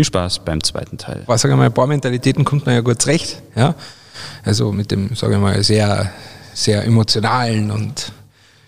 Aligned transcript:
Viel 0.00 0.06
Spaß 0.06 0.38
beim 0.46 0.64
zweiten 0.64 0.96
Teil. 0.96 1.24
Was 1.26 1.42
sage 1.42 1.52
ich 1.52 1.58
mal, 1.58 1.66
ein 1.66 1.74
paar 1.74 1.86
Mentalitäten 1.86 2.42
kommt 2.42 2.64
man 2.64 2.74
ja 2.74 2.80
gut 2.80 3.02
zurecht. 3.02 3.42
Ja? 3.54 3.74
Also 4.42 4.72
mit 4.72 4.90
dem, 4.90 5.14
sage 5.14 5.34
ich 5.34 5.38
mal, 5.38 5.62
sehr, 5.62 6.10
sehr 6.54 6.84
emotionalen 6.86 7.70
und 7.70 8.10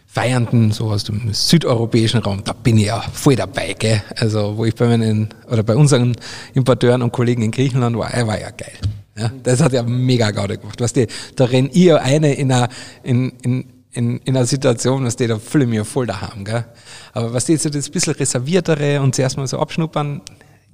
feiernden, 0.07 0.73
so 0.73 0.91
aus 0.91 1.05
dem 1.05 1.33
südeuropäischen 1.33 2.21
Raum, 2.21 2.45
da 2.45 2.53
bin 2.53 2.77
ich 2.77 2.89
ja 2.89 3.03
voll 3.15 3.35
dabei, 3.35 3.75
gell? 3.79 4.03
Also, 4.17 4.59
wo 4.59 4.67
ich 4.67 4.75
bei 4.75 4.87
meinen, 4.87 5.31
oder 5.51 5.63
bei 5.63 5.75
unseren 5.75 6.15
Importeuren 6.53 7.01
und 7.01 7.13
Kollegen 7.13 7.41
in 7.41 7.51
Griechenland 7.51 7.97
war, 7.97 8.11
war 8.27 8.39
ja 8.39 8.51
geil. 8.51 8.77
Ja, 9.17 9.31
das 9.43 9.63
hat 9.63 9.73
ja 9.73 9.83
mega 9.85 10.33
Gaude 10.33 10.59
gemacht. 10.59 10.83
Was 10.83 10.93
die, 10.93 11.07
da 11.35 11.47
renn 11.47 11.71
ich 11.73 11.85
ja 11.85 11.97
eine 11.97 12.35
in 12.35 12.53
einer, 12.53 12.69
in, 13.03 13.31
in, 13.41 13.65
in, 13.93 14.19
in 14.19 14.37
einer 14.37 14.45
Situation, 14.45 15.07
was 15.07 15.17
die 15.17 15.29
da 15.29 15.39
fühle 15.39 15.65
ich 15.65 15.71
mich 15.71 15.89
voll 15.89 16.05
daheim, 16.05 16.45
gell? 16.45 16.67
Aber 17.15 17.33
was 17.33 17.47
die 17.47 17.57
so 17.57 17.71
das 17.71 17.89
bisschen 17.89 18.13
reserviertere 18.13 19.01
und 19.01 19.15
zuerst 19.15 19.39
mal 19.39 19.47
so 19.47 19.59
abschnuppern, 19.59 20.21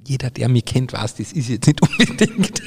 jeder, 0.09 0.31
der 0.31 0.49
mich 0.49 0.65
kennt, 0.65 0.91
weiß, 0.91 1.15
das 1.15 1.31
ist 1.33 1.49
jetzt 1.49 1.67
nicht 1.67 1.81
unbedingt 1.99 2.61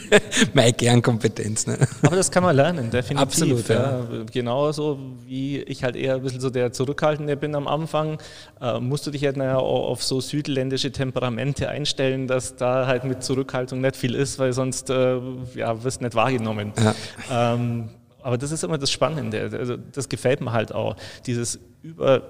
meine 0.55 0.73
Kernkompetenz. 0.73 1.67
Ne? 1.67 1.77
Aber 2.03 2.15
das 2.15 2.31
kann 2.31 2.45
man 2.45 2.55
lernen, 2.55 2.89
definitiv. 2.89 3.21
Absolut, 3.21 3.69
ja. 3.69 3.99
ja. 3.99 4.25
Genauso 4.31 4.99
wie 5.27 5.59
ich 5.63 5.83
halt 5.83 5.97
eher 5.97 6.15
ein 6.15 6.23
bisschen 6.23 6.41
so 6.41 6.51
der 6.51 6.73
Zurückhaltende 6.73 7.37
bin 7.37 7.57
am 7.57 7.67
Anfang, 7.67 8.19
äh, 8.61 8.79
musst 8.79 9.09
du 9.09 9.11
dich 9.11 9.25
halt 9.25 9.37
naja 9.37 9.57
auf 9.57 10.05
so 10.05 10.21
südländische 10.21 10.93
Temperamente 10.93 11.69
einstellen, 11.69 12.29
dass 12.29 12.55
da 12.55 12.87
halt 12.87 13.03
mit 13.03 13.25
Zurückhaltung 13.25 13.81
nicht 13.81 13.97
viel 13.97 14.15
ist, 14.15 14.39
weil 14.39 14.53
sonst 14.53 14.89
äh, 14.91 15.19
ja, 15.57 15.83
wirst 15.83 16.01
nicht 16.01 16.15
wahrgenommen. 16.15 16.73
Ja. 16.79 17.55
Ähm, 17.55 17.89
aber 18.23 18.39
das 18.39 18.53
ist 18.53 18.63
immer 18.63 18.79
das 18.79 18.93
Spannende. 18.93 19.51
Also 19.59 19.77
das 19.77 20.09
gefällt 20.09 20.41
mir 20.41 20.53
halt 20.53 20.73
auch. 20.73 20.95
Dieses 21.27 21.59
über 21.83 22.23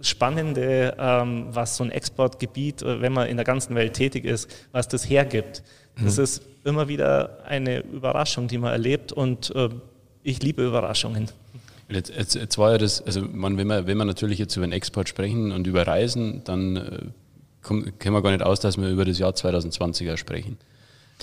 Spannende, 0.00 0.96
ähm, 0.98 1.46
was 1.50 1.76
so 1.76 1.84
ein 1.84 1.90
Exportgebiet, 1.90 2.82
äh, 2.82 3.00
wenn 3.00 3.12
man 3.12 3.28
in 3.28 3.36
der 3.36 3.44
ganzen 3.44 3.74
Welt 3.74 3.94
tätig 3.94 4.24
ist, 4.24 4.50
was 4.72 4.88
das 4.88 5.08
hergibt. 5.08 5.62
Mhm. 5.96 6.04
Das 6.04 6.18
ist 6.18 6.42
immer 6.64 6.88
wieder 6.88 7.38
eine 7.44 7.80
Überraschung, 7.80 8.48
die 8.48 8.58
man 8.58 8.72
erlebt 8.72 9.12
und 9.12 9.54
äh, 9.54 9.68
ich 10.22 10.42
liebe 10.42 10.64
Überraschungen. 10.64 11.28
Jetzt, 11.88 12.10
jetzt, 12.14 12.34
jetzt, 12.36 12.58
war 12.58 12.72
ja 12.72 12.78
das, 12.78 13.04
also 13.04 13.22
man, 13.22 13.56
wenn, 13.56 13.66
wir, 13.66 13.86
wenn 13.86 13.98
wir 13.98 14.04
natürlich 14.04 14.38
jetzt 14.38 14.56
über 14.56 14.66
den 14.66 14.72
Export 14.72 15.08
sprechen 15.08 15.50
und 15.50 15.66
über 15.66 15.86
Reisen, 15.86 16.42
dann 16.44 16.76
äh, 16.76 16.98
kommen, 17.62 17.98
können 17.98 18.14
wir 18.14 18.22
gar 18.22 18.30
nicht 18.30 18.44
aus, 18.44 18.60
dass 18.60 18.78
wir 18.78 18.88
über 18.88 19.04
das 19.04 19.18
Jahr 19.18 19.32
2020er 19.32 20.16
sprechen. 20.16 20.56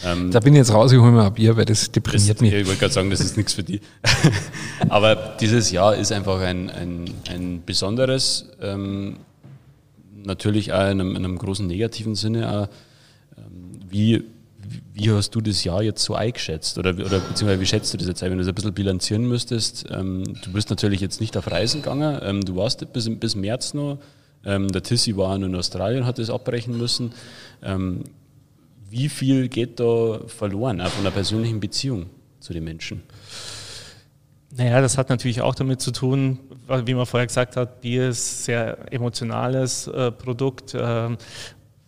Ähm, 0.04 0.32
da 0.32 0.40
bin 0.40 0.54
ich 0.54 0.60
jetzt 0.60 0.74
raus, 0.74 0.92
ich 0.92 1.00
hole 1.00 1.12
mir 1.12 1.26
ein 1.26 1.34
Bier, 1.34 1.58
weil 1.58 1.66
das 1.66 1.92
deprimiert 1.92 2.36
das, 2.36 2.42
mich. 2.42 2.54
Ich 2.54 2.68
wollte 2.68 2.80
gerade 2.80 2.94
sagen, 2.94 3.10
das 3.10 3.20
ist 3.20 3.38
nichts 3.38 3.54
für 3.54 3.64
die. 3.64 3.82
Aber 4.90 5.36
dieses 5.40 5.72
Jahr 5.72 5.96
ist 5.96 6.12
einfach 6.12 6.40
ein, 6.42 6.70
ein, 6.70 7.06
ein 7.30 7.64
besonderes, 7.66 8.50
ähm, 8.62 9.18
natürlich 10.24 10.74
auch 10.74 10.82
in 10.82 11.02
einem, 11.02 11.16
in 11.16 11.26
einem, 11.26 11.38
großen 11.38 11.66
negativen 11.66 12.16
Sinne. 12.16 12.50
Auch, 12.50 12.68
ähm, 13.38 13.80
wie, 13.90 14.24
wie 14.94 15.12
hast 15.12 15.32
du 15.32 15.42
das 15.42 15.64
Jahr 15.64 15.82
jetzt 15.82 16.04
so 16.04 16.14
eingeschätzt? 16.14 16.78
Oder, 16.78 16.92
oder 16.92 17.20
beziehungsweise 17.20 17.60
wie 17.60 17.66
schätzt 17.66 17.94
du 17.94 17.98
das 17.98 18.08
jetzt 18.08 18.22
ein, 18.22 18.30
wenn 18.30 18.38
du 18.38 18.44
das 18.44 18.52
ein 18.52 18.56
bisschen 18.56 18.74
bilanzieren 18.74 19.28
müsstest? 19.28 19.86
Ähm, 19.90 20.24
du 20.44 20.52
bist 20.52 20.70
natürlich 20.70 21.02
jetzt 21.02 21.22
nicht 21.22 21.36
auf 21.38 21.50
Reisen 21.50 21.82
gegangen, 21.82 22.20
ähm, 22.22 22.46
du 22.46 22.56
warst 22.56 22.94
bis, 22.94 23.10
bis 23.20 23.36
März 23.36 23.74
noch. 23.74 23.98
Der 24.46 24.84
Tissi 24.84 25.18
war 25.18 25.36
in 25.36 25.56
Australien, 25.56 26.06
hat 26.06 26.20
das 26.20 26.30
abbrechen 26.30 26.78
müssen 26.78 27.12
wie 28.90 29.10
viel 29.10 29.48
geht 29.48 29.80
da 29.80 30.20
verloren, 30.28 30.82
auch 30.82 30.90
von 30.90 31.04
der 31.04 31.12
persönlichen 31.12 31.60
Beziehung 31.60 32.08
zu 32.40 32.54
den 32.54 32.64
Menschen? 32.64 33.04
Naja, 34.56 34.82
das 34.82 34.98
hat 34.98 35.10
natürlich 35.10 35.42
auch 35.42 35.56
damit 35.56 35.82
zu 35.82 35.92
tun, 35.92 36.40
wie 36.86 36.94
man 36.94 37.06
vorher 37.06 37.28
gesagt 37.28 37.56
hat, 37.58 37.82
Bier 37.82 38.10
ist 38.10 38.42
ein 38.42 38.44
sehr 38.46 38.94
emotionales 38.94 39.88
äh, 39.88 40.12
Produkt, 40.12 40.74
äh, 40.74 41.10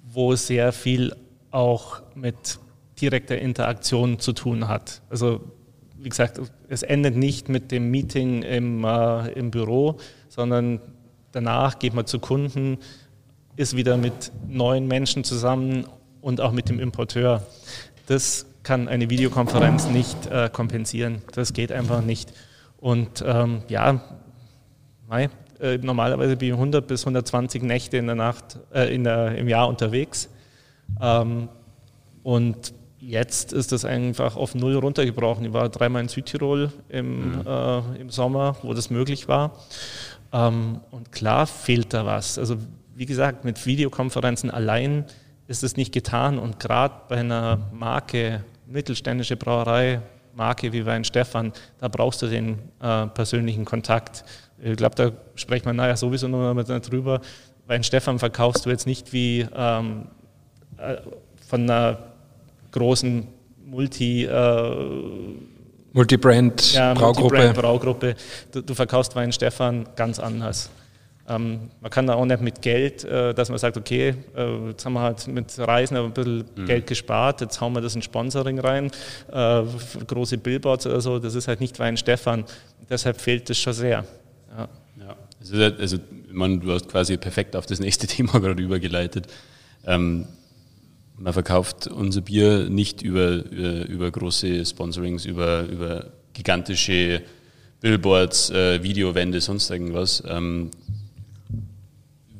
wo 0.03 0.35
sehr 0.35 0.71
viel 0.71 1.15
auch 1.51 2.01
mit 2.15 2.59
direkter 3.01 3.37
Interaktion 3.37 4.19
zu 4.19 4.33
tun 4.33 4.67
hat. 4.67 5.01
Also 5.09 5.41
wie 5.97 6.09
gesagt, 6.09 6.39
es 6.67 6.83
endet 6.83 7.15
nicht 7.15 7.49
mit 7.49 7.71
dem 7.71 7.91
Meeting 7.91 8.43
im, 8.43 8.83
äh, 8.83 9.31
im 9.31 9.51
Büro, 9.51 9.97
sondern 10.27 10.79
danach 11.31 11.79
geht 11.79 11.93
man 11.93 12.05
zu 12.05 12.19
Kunden, 12.19 12.77
ist 13.55 13.75
wieder 13.75 13.97
mit 13.97 14.31
neuen 14.47 14.87
Menschen 14.87 15.23
zusammen 15.23 15.85
und 16.21 16.41
auch 16.41 16.51
mit 16.51 16.69
dem 16.69 16.79
Importeur. 16.79 17.43
Das 18.07 18.45
kann 18.63 18.87
eine 18.87 19.09
Videokonferenz 19.09 19.87
nicht 19.87 20.27
äh, 20.27 20.49
kompensieren. 20.51 21.21
Das 21.33 21.53
geht 21.53 21.71
einfach 21.71 22.01
nicht. 22.01 22.33
Und 22.77 23.23
ähm, 23.25 23.63
ja, 23.67 24.01
mei, 25.07 25.29
äh, 25.59 25.77
normalerweise 25.77 26.37
bin 26.37 26.49
ich 26.49 26.53
100 26.53 26.87
bis 26.87 27.01
120 27.01 27.63
Nächte 27.63 27.97
in 27.97 28.05
der 28.07 28.15
Nacht, 28.15 28.59
äh, 28.73 28.93
in 28.93 29.03
der, 29.03 29.35
im 29.37 29.47
Jahr 29.47 29.67
unterwegs. 29.67 30.29
Ähm, 31.01 31.49
und 32.23 32.73
jetzt 32.99 33.53
ist 33.53 33.71
das 33.71 33.85
einfach 33.85 34.35
auf 34.35 34.55
null 34.55 34.75
runtergebrochen. 34.75 35.45
Ich 35.45 35.53
war 35.53 35.69
dreimal 35.69 36.01
in 36.01 36.09
Südtirol 36.09 36.71
im, 36.89 37.39
mhm. 37.39 37.47
Äh, 37.47 38.01
im 38.01 38.09
Sommer, 38.09 38.55
wo 38.61 38.73
das 38.73 38.89
möglich 38.89 39.27
war. 39.27 39.57
Ähm, 40.31 40.81
und 40.91 41.11
klar 41.11 41.47
fehlt 41.47 41.93
da 41.93 42.05
was. 42.05 42.37
Also 42.37 42.57
wie 42.95 43.05
gesagt, 43.05 43.45
mit 43.45 43.65
Videokonferenzen 43.65 44.51
allein 44.51 45.05
ist 45.49 45.63
es 45.63 45.75
nicht 45.75 45.91
getan. 45.91 46.37
Und 46.37 46.59
gerade 46.59 46.93
bei 47.09 47.17
einer 47.17 47.59
Marke, 47.73 48.43
mittelständische 48.67 49.35
Brauerei, 49.35 49.99
Marke 50.35 50.71
wie 50.71 50.85
Wein 50.85 51.03
Stefan, 51.03 51.51
da 51.79 51.87
brauchst 51.87 52.21
du 52.21 52.27
den 52.27 52.59
äh, 52.81 53.07
persönlichen 53.07 53.65
Kontakt. 53.65 54.23
Ich 54.61 54.77
glaube, 54.77 54.95
da 54.95 55.11
spricht 55.35 55.65
man 55.65 55.75
naja 55.75 55.97
sowieso 55.97 56.27
noch 56.27 56.53
mal 56.53 56.63
drüber. 56.63 57.19
Wein 57.65 57.83
Stefan 57.83 58.19
verkaufst 58.19 58.65
du 58.65 58.69
jetzt 58.69 58.85
nicht 58.85 59.11
wie 59.11 59.45
ähm, 59.55 60.05
äh, 60.77 60.97
von 61.47 61.63
einer 61.63 61.97
großen 62.71 63.27
Multi- 63.65 64.25
äh, 64.25 64.87
Multibrand 65.93 66.73
ja, 66.73 66.93
Braugruppe. 66.93 67.35
Multibrand 67.35 67.57
Braugruppe. 67.57 68.15
Du, 68.51 68.61
du 68.61 68.75
verkaufst 68.75 69.15
Wein 69.15 69.31
Stefan 69.31 69.89
ganz 69.95 70.19
anders. 70.19 70.69
Ähm, 71.29 71.69
man 71.79 71.91
kann 71.91 72.07
da 72.07 72.15
auch 72.15 72.25
nicht 72.25 72.41
mit 72.41 72.61
Geld, 72.61 73.03
äh, 73.03 73.33
dass 73.35 73.49
man 73.49 73.59
sagt, 73.59 73.77
okay, 73.77 74.15
äh, 74.35 74.69
jetzt 74.69 74.83
haben 74.83 74.93
wir 74.93 75.01
halt 75.01 75.27
mit 75.27 75.57
Reisen 75.59 75.95
ein 75.95 76.11
bisschen 76.11 76.45
mhm. 76.55 76.65
Geld 76.65 76.87
gespart, 76.87 77.41
jetzt 77.41 77.61
hauen 77.61 77.73
wir 77.73 77.81
das 77.81 77.93
in 77.93 78.01
Sponsoring 78.01 78.59
rein, 78.59 78.91
äh, 79.31 79.63
große 80.07 80.39
Billboards 80.39 80.87
oder 80.87 80.99
so, 81.01 81.19
das 81.19 81.35
ist 81.35 81.47
halt 81.47 81.61
nicht 81.61 81.77
Wein 81.77 81.97
Stefan. 81.97 82.45
Deshalb 82.89 83.21
fehlt 83.21 83.49
das 83.49 83.59
schon 83.59 83.73
sehr. 83.73 84.05
Ja. 84.57 84.67
ja. 84.99 85.15
Also, 85.39 85.55
also 85.79 85.97
man, 86.31 86.59
du 86.59 86.71
hast 86.71 86.89
quasi 86.89 87.15
perfekt 87.17 87.55
auf 87.55 87.67
das 87.67 87.79
nächste 87.79 88.07
Thema 88.07 88.39
gerade 88.39 88.61
übergeleitet. 88.61 89.27
Ähm, 89.85 90.25
man 91.15 91.33
verkauft 91.33 91.87
unser 91.87 92.21
Bier 92.21 92.69
nicht 92.69 93.03
über, 93.03 93.43
über, 93.51 93.85
über 93.87 94.11
große 94.11 94.65
Sponsorings, 94.65 95.25
über, 95.25 95.63
über 95.63 96.07
gigantische 96.33 97.21
Billboards, 97.81 98.49
äh, 98.49 98.81
Videowände, 98.81 99.41
sonst 99.41 99.69
irgendwas. 99.69 100.23
Ähm, 100.27 100.71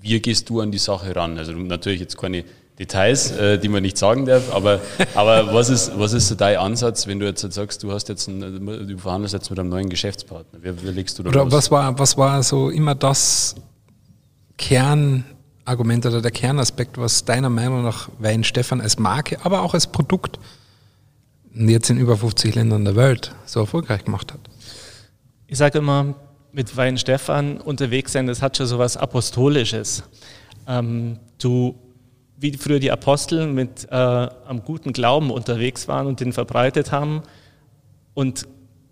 wie 0.02 0.20
gehst 0.20 0.50
du 0.50 0.62
an 0.62 0.72
die 0.72 0.78
Sache 0.78 1.16
ran? 1.16 1.38
Also 1.38 1.52
natürlich 1.52 2.00
jetzt 2.00 2.18
keine 2.18 2.44
Details, 2.80 3.32
äh, 3.32 3.60
die 3.60 3.68
man 3.68 3.84
nicht 3.84 3.98
sagen 3.98 4.26
darf, 4.26 4.54
aber, 4.54 4.80
aber 5.16 5.54
was, 5.54 5.70
ist, 5.70 5.92
was 6.00 6.14
ist 6.14 6.30
so 6.30 6.36
dein 6.36 6.58
Ansatz, 6.58 7.08
wenn 7.08 7.20
du 7.20 7.26
jetzt 7.26 7.42
sagst, 7.52 7.84
du 7.84 7.92
hast 7.92 8.08
jetzt 8.08 8.30
einen, 8.30 8.66
du 8.88 8.98
verhandelst 8.98 9.34
jetzt 9.34 9.50
mit 9.50 9.60
einem 9.60 9.70
neuen 9.70 9.90
Geschäftspartner? 9.90 10.60
Wie, 10.64 10.84
wie 10.84 10.92
legst 10.92 11.20
du 11.20 11.24
da 11.24 11.30
oder 11.30 11.44
los? 11.44 11.54
Was 11.54 11.72
war, 11.72 12.00
was 12.00 12.18
war 12.18 12.42
so 12.42 12.70
immer 12.70 12.96
das 12.96 13.56
Kernargument 14.58 16.06
oder 16.06 16.22
der 16.22 16.32
Kernaspekt, 16.32 16.98
was 16.98 17.26
deiner 17.26 17.50
Meinung 17.50 17.84
nach 17.84 18.10
Wein 18.18 18.46
Stefan 18.46 18.80
als 18.80 18.98
Marke, 18.98 19.38
aber 19.44 19.62
auch 19.62 19.74
als 19.74 19.88
Produkt 19.88 20.40
jetzt 21.54 21.90
in 21.90 21.98
über 21.98 22.16
50 22.16 22.56
Ländern 22.56 22.86
der 22.86 22.96
Welt 22.96 23.34
so 23.46 23.60
erfolgreich 23.60 24.06
gemacht 24.06 24.32
hat? 24.32 24.40
Ich 25.48 25.58
sage 25.58 25.80
immer, 25.80 26.16
mit 26.52 26.76
Wein 26.76 26.98
Stefan 26.98 27.60
unterwegs 27.62 28.14
sein, 28.14 28.28
das 28.28 28.42
hat 28.42 28.58
schon 28.58 28.66
so 28.66 28.80
was 28.80 28.98
Apostolisches. 28.98 30.04
Ähm, 30.68 31.20
du, 31.38 31.76
wie 32.38 32.54
früher 32.54 32.80
die 32.80 32.92
Apostel 32.92 33.48
mit 33.48 33.88
äh, 33.92 33.96
am 33.96 34.64
guten 34.64 34.94
Glauben 34.94 35.32
unterwegs 35.32 35.88
waren 35.88 36.08
und 36.08 36.20
den 36.20 36.34
verbreitet 36.34 36.92
haben 36.92 37.24
und 38.14 38.48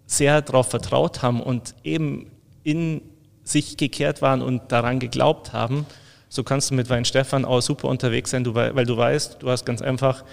sehr 0.05 0.41
darauf 0.41 0.69
vertraut 0.69 1.21
haben 1.21 1.41
und 1.41 1.75
eben 1.83 2.31
in 2.63 3.01
sich 3.43 3.77
gekehrt 3.77 4.21
waren 4.21 4.41
und 4.41 4.71
daran 4.71 4.99
geglaubt 4.99 5.53
haben, 5.53 5.85
so 6.29 6.43
kannst 6.43 6.71
du 6.71 6.75
mit 6.75 6.89
Wein 6.89 7.05
Stefan 7.05 7.45
auch 7.45 7.61
super 7.61 7.87
unterwegs 7.87 8.31
sein, 8.31 8.45
weil 8.53 8.85
du 8.85 8.97
weißt, 8.97 9.37
du 9.39 9.49
hast 9.49 9.65
ganz 9.65 9.81
einfach 9.81 10.25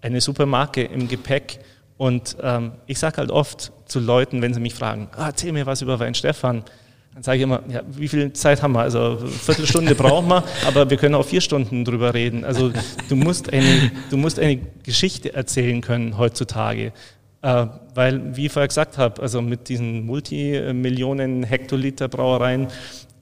eine 0.00 0.20
super 0.20 0.46
Marke 0.46 0.82
im 0.82 1.08
Gepäck 1.08 1.58
und 2.00 2.38
ähm, 2.42 2.72
ich 2.86 2.98
sage 2.98 3.18
halt 3.18 3.30
oft 3.30 3.72
zu 3.84 4.00
Leuten, 4.00 4.40
wenn 4.40 4.54
sie 4.54 4.60
mich 4.60 4.74
fragen, 4.74 5.08
ah, 5.18 5.26
erzähl 5.26 5.52
mir 5.52 5.66
was 5.66 5.82
über 5.82 6.00
Wein 6.00 6.14
Stefan, 6.14 6.64
dann 7.12 7.22
sage 7.22 7.36
ich 7.36 7.42
immer, 7.42 7.60
ja, 7.68 7.82
wie 7.90 8.08
viel 8.08 8.32
Zeit 8.32 8.62
haben 8.62 8.72
wir? 8.72 8.80
Also 8.80 9.18
eine 9.20 9.28
Viertelstunde 9.28 9.94
brauchen 9.94 10.28
wir, 10.28 10.42
aber 10.66 10.88
wir 10.88 10.96
können 10.96 11.14
auch 11.14 11.26
vier 11.26 11.42
Stunden 11.42 11.84
drüber 11.84 12.14
reden. 12.14 12.42
Also 12.42 12.72
du 13.10 13.16
musst 13.16 13.52
eine, 13.52 13.90
du 14.08 14.16
musst 14.16 14.38
eine 14.38 14.56
Geschichte 14.82 15.34
erzählen 15.34 15.82
können 15.82 16.16
heutzutage. 16.16 16.94
Äh, 17.42 17.66
weil, 17.94 18.34
wie 18.34 18.46
ich 18.46 18.52
vorher 18.52 18.68
gesagt 18.68 18.96
habe, 18.96 19.20
also 19.20 19.42
mit 19.42 19.68
diesen 19.68 20.06
Multimillionen 20.06 21.42
Hektoliter 21.42 22.08
Brauereien, 22.08 22.68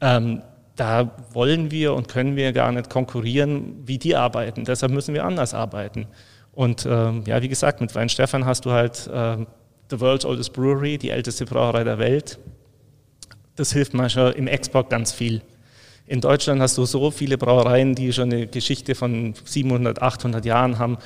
ähm, 0.01 0.43
da 0.77 1.17
wollen 1.33 1.73
wir 1.73 1.95
und 1.95 2.07
können 2.07 2.37
wir 2.37 2.53
gar 2.53 2.71
nicht 2.71 2.91
konkurrieren, 2.91 3.75
wie 3.87 3.99
die 3.99 4.15
arbeiten. 4.15 4.65
Deshalb 4.65 4.93
müssen 4.93 5.15
wir 5.15 5.25
anders 5.25 5.53
arbeiten. 5.53 6.07
Und 6.59 6.85
ähm, 6.91 7.23
ja, 7.25 7.41
wie 7.41 7.49
gesagt, 7.49 7.81
mit 7.81 7.95
Weinstefan 7.95 8.45
hast 8.45 8.65
du 8.65 8.73
halt 8.73 9.07
äh, 9.07 9.37
The 9.91 10.01
World's 10.01 10.25
Oldest 10.25 10.53
Brewery, 10.55 10.99
die 10.99 11.11
älteste 11.11 11.45
Brauerei 11.45 11.85
der 11.85 12.01
Welt. 12.01 12.41
Das 13.55 13.73
hilft 13.73 13.95
manchmal 13.95 14.33
im 14.33 14.49
Export 14.49 14.91
ganz 14.91 15.13
viel. 15.13 15.41
In 16.09 16.21
Deutschland 16.21 16.61
hast 16.61 16.77
du 16.77 16.85
so 16.85 17.13
viele 17.13 17.39
Brauereien, 17.39 17.95
die 17.95 18.13
schon 18.13 18.33
eine 18.33 18.49
Geschichte 18.49 18.97
von 18.97 19.35
700, 19.45 20.03
800 20.03 20.45
Jahren 20.45 20.81
haben. 20.81 20.99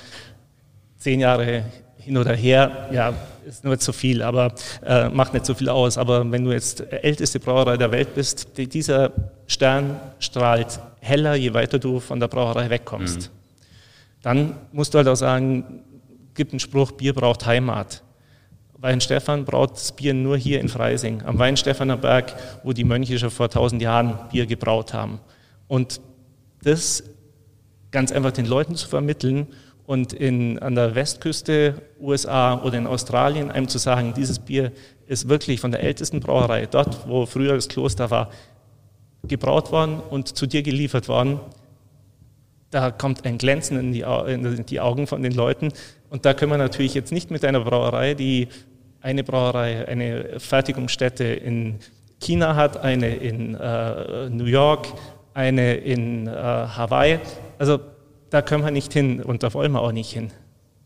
Zehn 0.96 1.20
Jahre 1.20 1.66
hin 1.98 2.16
oder 2.16 2.34
her, 2.34 2.88
ja, 2.90 3.12
ist 3.44 3.62
nur 3.62 3.78
zu 3.78 3.92
viel, 3.92 4.22
aber 4.22 4.54
äh, 4.86 5.10
macht 5.10 5.34
nicht 5.34 5.44
so 5.44 5.52
viel 5.52 5.68
aus. 5.68 5.98
Aber 5.98 6.32
wenn 6.32 6.46
du 6.46 6.52
jetzt 6.52 6.80
älteste 6.90 7.40
Brauerei 7.40 7.76
der 7.76 7.92
Welt 7.92 8.14
bist, 8.14 8.56
die, 8.56 8.68
dieser 8.68 9.12
Stern 9.46 10.00
strahlt 10.18 10.80
heller, 11.00 11.34
je 11.34 11.52
weiter 11.52 11.78
du 11.78 12.00
von 12.00 12.20
der 12.20 12.28
Brauerei 12.28 12.70
wegkommst. 12.70 13.30
Mhm. 13.30 13.41
Dann 14.22 14.56
musst 14.72 14.94
du 14.94 14.98
halt 14.98 15.08
auch 15.08 15.16
sagen, 15.16 15.82
gibt 16.34 16.52
einen 16.52 16.60
Spruch, 16.60 16.92
Bier 16.92 17.12
braucht 17.12 17.44
Heimat. 17.46 18.02
Weinstefan 18.82 19.44
braut 19.44 19.72
das 19.72 19.92
Bier 19.92 20.12
nur 20.12 20.36
hier 20.36 20.60
in 20.60 20.68
Freising, 20.68 21.22
am 21.22 21.38
Weinstefaner 21.38 21.96
Berg, 21.96 22.34
wo 22.64 22.72
die 22.72 22.82
Mönche 22.82 23.16
schon 23.18 23.30
vor 23.30 23.48
tausend 23.48 23.80
Jahren 23.80 24.18
Bier 24.30 24.46
gebraut 24.46 24.92
haben. 24.92 25.20
Und 25.68 26.00
das 26.64 27.04
ganz 27.92 28.10
einfach 28.10 28.32
den 28.32 28.46
Leuten 28.46 28.74
zu 28.74 28.88
vermitteln 28.88 29.46
und 29.86 30.12
in, 30.12 30.58
an 30.58 30.74
der 30.74 30.96
Westküste 30.96 31.80
USA 32.00 32.60
oder 32.62 32.78
in 32.78 32.88
Australien 32.88 33.52
einem 33.52 33.68
zu 33.68 33.78
sagen, 33.78 34.14
dieses 34.16 34.40
Bier 34.40 34.72
ist 35.06 35.28
wirklich 35.28 35.60
von 35.60 35.70
der 35.70 35.82
ältesten 35.82 36.18
Brauerei, 36.18 36.66
dort 36.66 37.08
wo 37.08 37.26
früher 37.26 37.54
das 37.54 37.68
Kloster 37.68 38.10
war, 38.10 38.30
gebraut 39.24 39.70
worden 39.70 40.00
und 40.00 40.36
zu 40.36 40.46
dir 40.46 40.62
geliefert 40.62 41.06
worden, 41.06 41.38
da 42.72 42.90
kommt 42.90 43.24
ein 43.24 43.38
Glänzen 43.38 43.78
in 43.78 43.92
die, 43.92 44.00
in 44.00 44.66
die 44.66 44.80
Augen 44.80 45.06
von 45.06 45.22
den 45.22 45.32
Leuten. 45.32 45.72
Und 46.10 46.24
da 46.24 46.34
können 46.34 46.50
wir 46.50 46.58
natürlich 46.58 46.94
jetzt 46.94 47.12
nicht 47.12 47.30
mit 47.30 47.44
einer 47.44 47.60
Brauerei, 47.60 48.14
die 48.14 48.48
eine 49.00 49.22
Brauerei, 49.22 49.86
eine 49.86 50.40
Fertigungsstätte 50.40 51.24
in 51.24 51.78
China 52.18 52.56
hat, 52.56 52.78
eine 52.78 53.14
in 53.14 53.54
äh, 53.54 54.30
New 54.30 54.46
York, 54.46 54.88
eine 55.34 55.74
in 55.74 56.26
äh, 56.26 56.30
Hawaii. 56.32 57.20
Also 57.58 57.78
da 58.30 58.40
können 58.40 58.64
wir 58.64 58.70
nicht 58.70 58.92
hin 58.92 59.22
und 59.22 59.42
da 59.42 59.52
wollen 59.52 59.72
wir 59.72 59.82
auch 59.82 59.92
nicht 59.92 60.10
hin. 60.10 60.30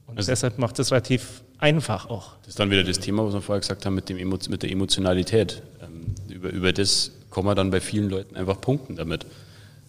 Und 0.07 0.19
also 0.19 0.33
deshalb 0.33 0.59
macht 0.59 0.79
es 0.81 0.91
relativ 0.91 1.45
einfach 1.59 2.11
auch. 2.11 2.37
Das 2.39 2.49
ist 2.49 2.59
dann 2.59 2.71
wieder 2.71 2.83
das 2.83 2.99
Thema, 2.99 3.25
was 3.25 3.35
wir 3.35 3.43
vorher 3.43 3.61
gesagt 3.61 3.87
haben 3.87 3.95
mit, 3.95 4.09
dem 4.09 4.19
Emo 4.19 4.39
mit 4.49 4.63
der 4.63 4.71
Emotionalität. 4.73 5.63
Ähm, 5.83 6.15
über, 6.29 6.49
über 6.51 6.73
das 6.73 7.13
kann 7.31 7.45
man 7.45 7.55
dann 7.55 7.71
bei 7.71 7.81
vielen 7.81 8.11
Leuten 8.11 8.35
einfach 8.35 8.61
punkten 8.61 8.97
damit. 8.97 9.27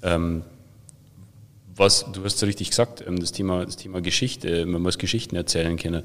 Ähm, 0.04 0.44
was, 1.78 2.06
du 2.12 2.24
hast 2.24 2.36
es 2.36 2.44
richtig 2.44 2.70
gesagt, 2.70 3.04
ähm, 3.08 3.20
das 3.20 3.32
Thema, 3.32 3.66
das 3.66 3.78
Thema 3.78 4.02
Geschichte, 4.02 4.66
man 4.66 4.82
muss 4.82 4.98
Geschichten 4.98 5.36
erzählen 5.36 5.78
können. 5.78 6.04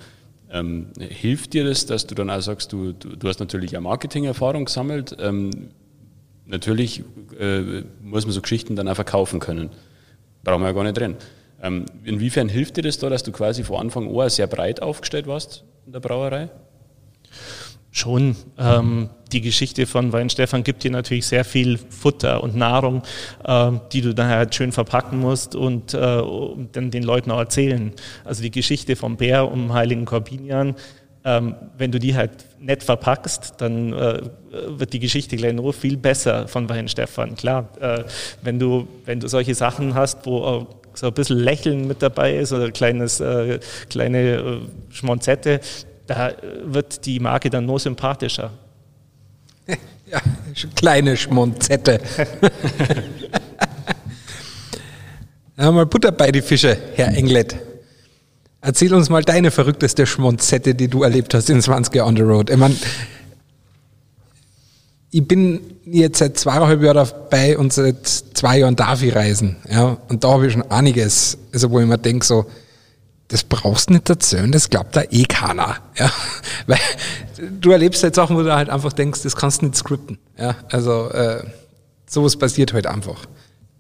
Ähm, 0.51 0.89
hilft 0.99 1.55
dir 1.55 1.65
das, 1.65 1.87
dass 1.87 2.07
du 2.07 2.15
dann 2.15 2.31
auch 2.31 2.43
sagst, 2.43 2.73
du, 2.73 2.93
du, 2.93 3.17
du 3.17 3.29
hast 3.29 3.41
natürlich 3.41 3.77
auch 3.77 3.81
Marketing-Erfahrung 3.81 4.67
gesammelt. 4.67 5.17
Ähm, 5.19 5.51
natürlich 6.47 7.03
äh, 7.39 7.83
muss 8.03 8.27
man 8.27 8.33
so 8.33 8.43
Geschichten 8.43 8.77
dann 8.77 8.89
auch 8.89 8.95
verkaufen 8.95 9.41
können. 9.41 9.71
Brauchen 10.45 10.61
wir 10.61 10.69
ja 10.69 10.73
gar 10.73 10.85
nicht 10.85 10.99
drin. 10.99 11.17
Ähm, 11.63 11.87
inwiefern 12.05 12.49
hilft 12.49 12.77
dir 12.77 12.83
das 12.83 12.99
da, 12.99 13.09
dass 13.09 13.23
du 13.23 13.33
quasi 13.33 13.63
vor 13.63 13.81
Anfang 13.81 14.15
an 14.15 14.31
sehr 14.31 14.47
breit 14.47 14.83
aufgestellt 14.83 15.27
warst 15.27 15.65
in 15.87 15.93
der 15.93 16.01
Brauerei? 16.01 16.51
Schon. 17.95 18.37
Ähm, 18.59 19.11
die 19.33 19.43
Geschichte 19.43 19.87
von 19.87 20.15
Weinstefan 20.15 20.65
gibt 20.65 20.83
dir 20.83 20.91
natürlich 20.91 21.27
sehr 21.27 21.45
viel 21.45 21.79
Futter 21.79 22.43
und 22.43 22.57
Nahrung, 22.57 23.03
äh, 23.45 23.71
die 23.93 24.01
du 24.01 24.15
dann 24.15 24.29
halt 24.29 24.55
schön 24.55 24.73
verpacken 24.73 25.21
musst 25.21 25.55
und, 25.55 25.93
äh, 25.93 26.23
dann 26.73 26.91
den 26.91 27.03
Leuten 27.03 27.31
auch 27.31 27.39
erzählen. 27.39 27.93
Also 28.25 28.43
die 28.43 28.51
Geschichte 28.51 28.97
vom 28.97 29.19
Bär 29.19 29.53
um 29.53 29.75
Heiligen 29.75 30.07
Corbinian, 30.07 30.75
ähm, 31.25 31.55
wenn 31.77 31.93
du 31.93 32.01
die 32.01 32.17
halt 32.17 32.31
nett 32.59 32.83
verpackst, 32.83 33.55
dann 33.59 33.93
äh, 33.93 34.23
wird 34.69 34.95
die 34.95 34.99
Geschichte 34.99 35.37
gleich 35.37 35.53
nur 35.53 35.75
viel 35.75 35.99
besser 35.99 36.49
von 36.49 36.71
Weinstefan. 36.71 37.37
Klar, 37.37 37.69
äh, 37.79 38.05
wenn, 38.41 38.59
du, 38.59 38.89
wenn 39.05 39.21
du 39.21 39.29
solche 39.29 39.55
Sachen 39.55 39.95
hast, 39.95 40.25
wo 40.25 40.67
so 40.95 41.07
ein 41.09 41.13
bisschen 41.13 41.39
Lächeln 41.39 41.87
mit 41.87 42.03
dabei 42.03 42.37
ist 42.37 42.53
oder 42.53 42.71
kleines, 42.71 43.21
äh, 43.21 43.61
kleine 43.89 44.19
äh, 44.19 44.61
Schmonzette, 44.91 45.61
da 46.15 46.33
wird 46.65 47.07
die 47.07 47.21
Marke 47.21 47.51
dann 47.51 47.67
nur 47.67 47.79
sympathischer. 47.79 48.51
Ja, 50.13 50.21
kleine 50.77 51.17
Schmonzette. 51.17 51.99
mal 55.57 55.87
Butter 55.87 56.13
bei 56.13 56.31
die 56.31 56.43
Fische, 56.43 56.77
Herr 56.97 57.17
Englet. 57.17 57.57
Erzähl 58.61 58.93
uns 58.93 59.09
mal 59.09 59.23
deine 59.23 59.51
verrückteste 59.51 60.07
Schmonzette, 60.07 60.75
die 60.75 60.89
du 60.89 61.03
erlebt 61.03 61.33
hast 61.33 61.49
in 61.49 61.63
20 61.63 62.03
on 62.03 62.15
the 62.15 62.21
Road. 62.21 62.51
Ich 62.51 62.59
meine, 62.59 62.77
ich 65.11 65.27
bin 65.27 65.61
jetzt 65.85 66.19
seit 66.19 66.39
zweieinhalb 66.39 66.83
Jahren 66.83 66.97
dabei 66.97 67.57
und 67.57 67.73
seit 67.73 68.07
zwei 68.07 68.59
Jahren 68.59 68.77
darf 68.77 69.03
ich 69.03 69.15
reisen. 69.15 69.57
Ja, 69.71 69.97
und 70.09 70.25
da 70.25 70.33
habe 70.33 70.47
ich 70.47 70.53
schon 70.53 70.71
einiges, 70.71 71.39
also 71.55 71.71
wo 71.71 71.81
ich 71.81 71.87
mir 71.87 71.97
denke, 71.97 72.27
so, 72.27 72.45
das 73.33 73.45
brauchst 73.45 73.89
nicht 73.89 74.11
erzählen, 74.11 74.53
das 74.53 74.69
glaubt 74.69 74.95
da 74.95 75.05
eh 75.11 75.25
keiner. 75.25 75.77
Ja? 75.97 76.13
Weil 76.67 76.79
du 77.61 77.71
erlebst 77.71 78.03
halt 78.03 78.15
Sachen, 78.15 78.37
wo 78.37 78.43
du 78.43 78.55
halt 78.55 78.69
einfach 78.69 78.93
denkst, 78.93 79.23
das 79.23 79.35
kannst 79.37 79.63
du 79.63 79.67
nicht 79.67 79.77
skripten. 79.77 80.19
Ja? 80.39 80.55
Also 80.71 81.09
äh, 81.09 81.43
sowas 82.07 82.37
passiert 82.37 82.75
halt 82.75 82.87
einfach. 82.87 83.25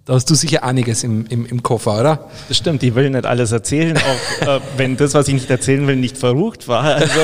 Da 0.06 0.14
hast 0.14 0.30
du 0.30 0.34
sicher 0.34 0.64
einiges 0.64 1.04
im, 1.04 1.26
im, 1.26 1.44
im 1.44 1.62
Koffer, 1.62 2.00
oder? 2.00 2.30
Das 2.48 2.56
stimmt, 2.56 2.82
ich 2.82 2.94
will 2.94 3.10
nicht 3.10 3.26
alles 3.26 3.52
erzählen, 3.52 3.98
auch 3.98 4.46
äh, 4.46 4.60
wenn 4.78 4.96
das, 4.96 5.12
was 5.12 5.28
ich 5.28 5.34
nicht 5.34 5.50
erzählen 5.50 5.86
will, 5.86 5.96
nicht 5.96 6.16
verrucht 6.16 6.66
war. 6.66 6.84
Also, 6.84 7.20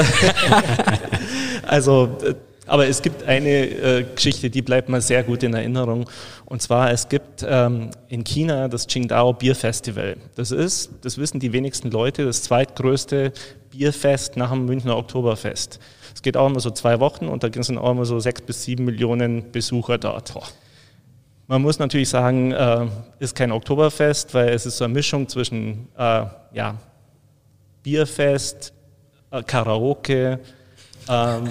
also 1.66 2.18
äh, 2.24 2.34
aber 2.68 2.86
es 2.86 3.02
gibt 3.02 3.22
eine 3.24 3.48
äh, 3.48 4.04
Geschichte, 4.14 4.50
die 4.50 4.62
bleibt 4.62 4.88
mir 4.88 5.00
sehr 5.00 5.22
gut 5.22 5.42
in 5.42 5.54
Erinnerung. 5.54 6.08
Und 6.44 6.62
zwar, 6.62 6.92
es 6.92 7.08
gibt 7.08 7.44
ähm, 7.48 7.90
in 8.08 8.24
China 8.24 8.68
das 8.68 8.86
Qingdao 8.86 9.32
Bierfestival. 9.32 10.16
Das 10.36 10.50
ist, 10.50 10.90
das 11.02 11.18
wissen 11.18 11.40
die 11.40 11.52
wenigsten 11.52 11.90
Leute, 11.90 12.24
das 12.24 12.42
zweitgrößte 12.42 13.32
Bierfest 13.70 14.36
nach 14.36 14.50
dem 14.50 14.66
Münchner 14.66 14.96
Oktoberfest. 14.96 15.80
Es 16.14 16.22
geht 16.22 16.36
auch 16.36 16.46
immer 16.46 16.60
so 16.60 16.70
zwei 16.70 17.00
Wochen 17.00 17.26
und 17.26 17.42
da 17.42 17.62
sind 17.62 17.78
auch 17.78 17.90
immer 17.90 18.04
so 18.04 18.20
sechs 18.20 18.42
bis 18.42 18.64
sieben 18.64 18.84
Millionen 18.84 19.50
Besucher 19.50 19.98
dort. 19.98 20.34
Man 21.46 21.62
muss 21.62 21.78
natürlich 21.78 22.10
sagen, 22.10 22.52
äh, 22.52 22.86
ist 23.18 23.34
kein 23.34 23.52
Oktoberfest, 23.52 24.34
weil 24.34 24.50
es 24.50 24.66
ist 24.66 24.76
so 24.76 24.84
eine 24.84 24.92
Mischung 24.92 25.28
zwischen 25.28 25.88
äh, 25.96 26.26
ja, 26.52 26.74
Bierfest, 27.82 28.74
äh, 29.30 29.42
Karaoke, 29.42 30.40
ähm, 31.08 31.48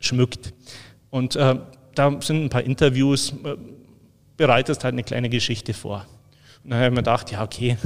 schmückt. 0.00 0.52
Und 1.10 1.36
äh, 1.36 1.56
da 1.94 2.20
sind 2.20 2.44
ein 2.44 2.50
paar 2.50 2.62
Interviews, 2.62 3.34
äh, 3.44 3.56
bereitest 4.36 4.84
halt 4.84 4.94
eine 4.94 5.02
kleine 5.02 5.28
Geschichte 5.28 5.74
vor. 5.74 6.06
Und 6.62 6.70
dann 6.70 6.78
habe 6.78 6.88
ich 6.88 6.90
mir 6.92 7.02
gedacht, 7.02 7.30
ja, 7.30 7.42
okay, 7.42 7.76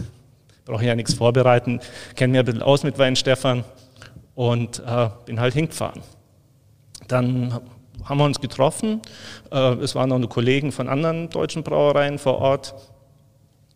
brauche 0.64 0.84
ja 0.84 0.94
nichts 0.94 1.14
vorbereiten, 1.14 1.80
kenne 2.16 2.32
mich 2.32 2.38
ein 2.40 2.44
bisschen 2.44 2.62
aus 2.62 2.82
mit 2.82 2.98
Weinstefan 2.98 3.64
und 4.34 4.82
äh, 4.86 5.08
bin 5.26 5.40
halt 5.40 5.54
hingefahren. 5.54 6.02
Dann 7.08 7.60
haben 8.04 8.18
wir 8.18 8.24
uns 8.24 8.40
getroffen, 8.40 9.00
äh, 9.50 9.74
es 9.74 9.94
waren 9.94 10.08
noch 10.08 10.28
Kollegen 10.28 10.72
von 10.72 10.88
anderen 10.88 11.30
deutschen 11.30 11.62
Brauereien 11.62 12.18
vor 12.18 12.38
Ort 12.38 12.74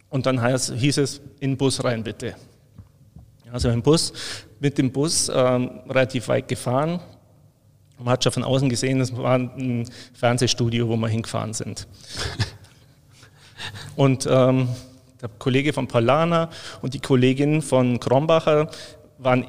und 0.08 0.26
dann 0.26 0.40
heißt, 0.40 0.74
hieß 0.74 0.98
es, 0.98 1.20
in 1.40 1.52
den 1.52 1.56
Bus 1.56 1.82
rein 1.84 2.02
bitte. 2.02 2.34
Also 3.52 3.68
im 3.70 3.82
Bus, 3.82 4.12
mit 4.60 4.78
dem 4.78 4.90
Bus 4.90 5.28
äh, 5.28 5.38
relativ 5.38 6.28
weit 6.28 6.48
gefahren. 6.48 7.00
Man 7.98 8.08
hat 8.10 8.24
schon 8.24 8.32
von 8.32 8.44
außen 8.44 8.68
gesehen, 8.68 9.00
es 9.00 9.16
war 9.16 9.36
ein 9.36 9.88
Fernsehstudio, 10.12 10.88
wo 10.88 10.96
wir 10.96 11.08
hingefahren 11.08 11.54
sind. 11.54 11.86
Und 13.96 14.28
ähm, 14.30 14.68
glaube, 15.26 15.34
Kollege 15.38 15.72
von 15.72 15.88
Paulana 15.88 16.50
und 16.82 16.94
die 16.94 17.00
Kollegin 17.00 17.62
von 17.62 18.00
Krombacher 18.00 18.70
waren 19.18 19.46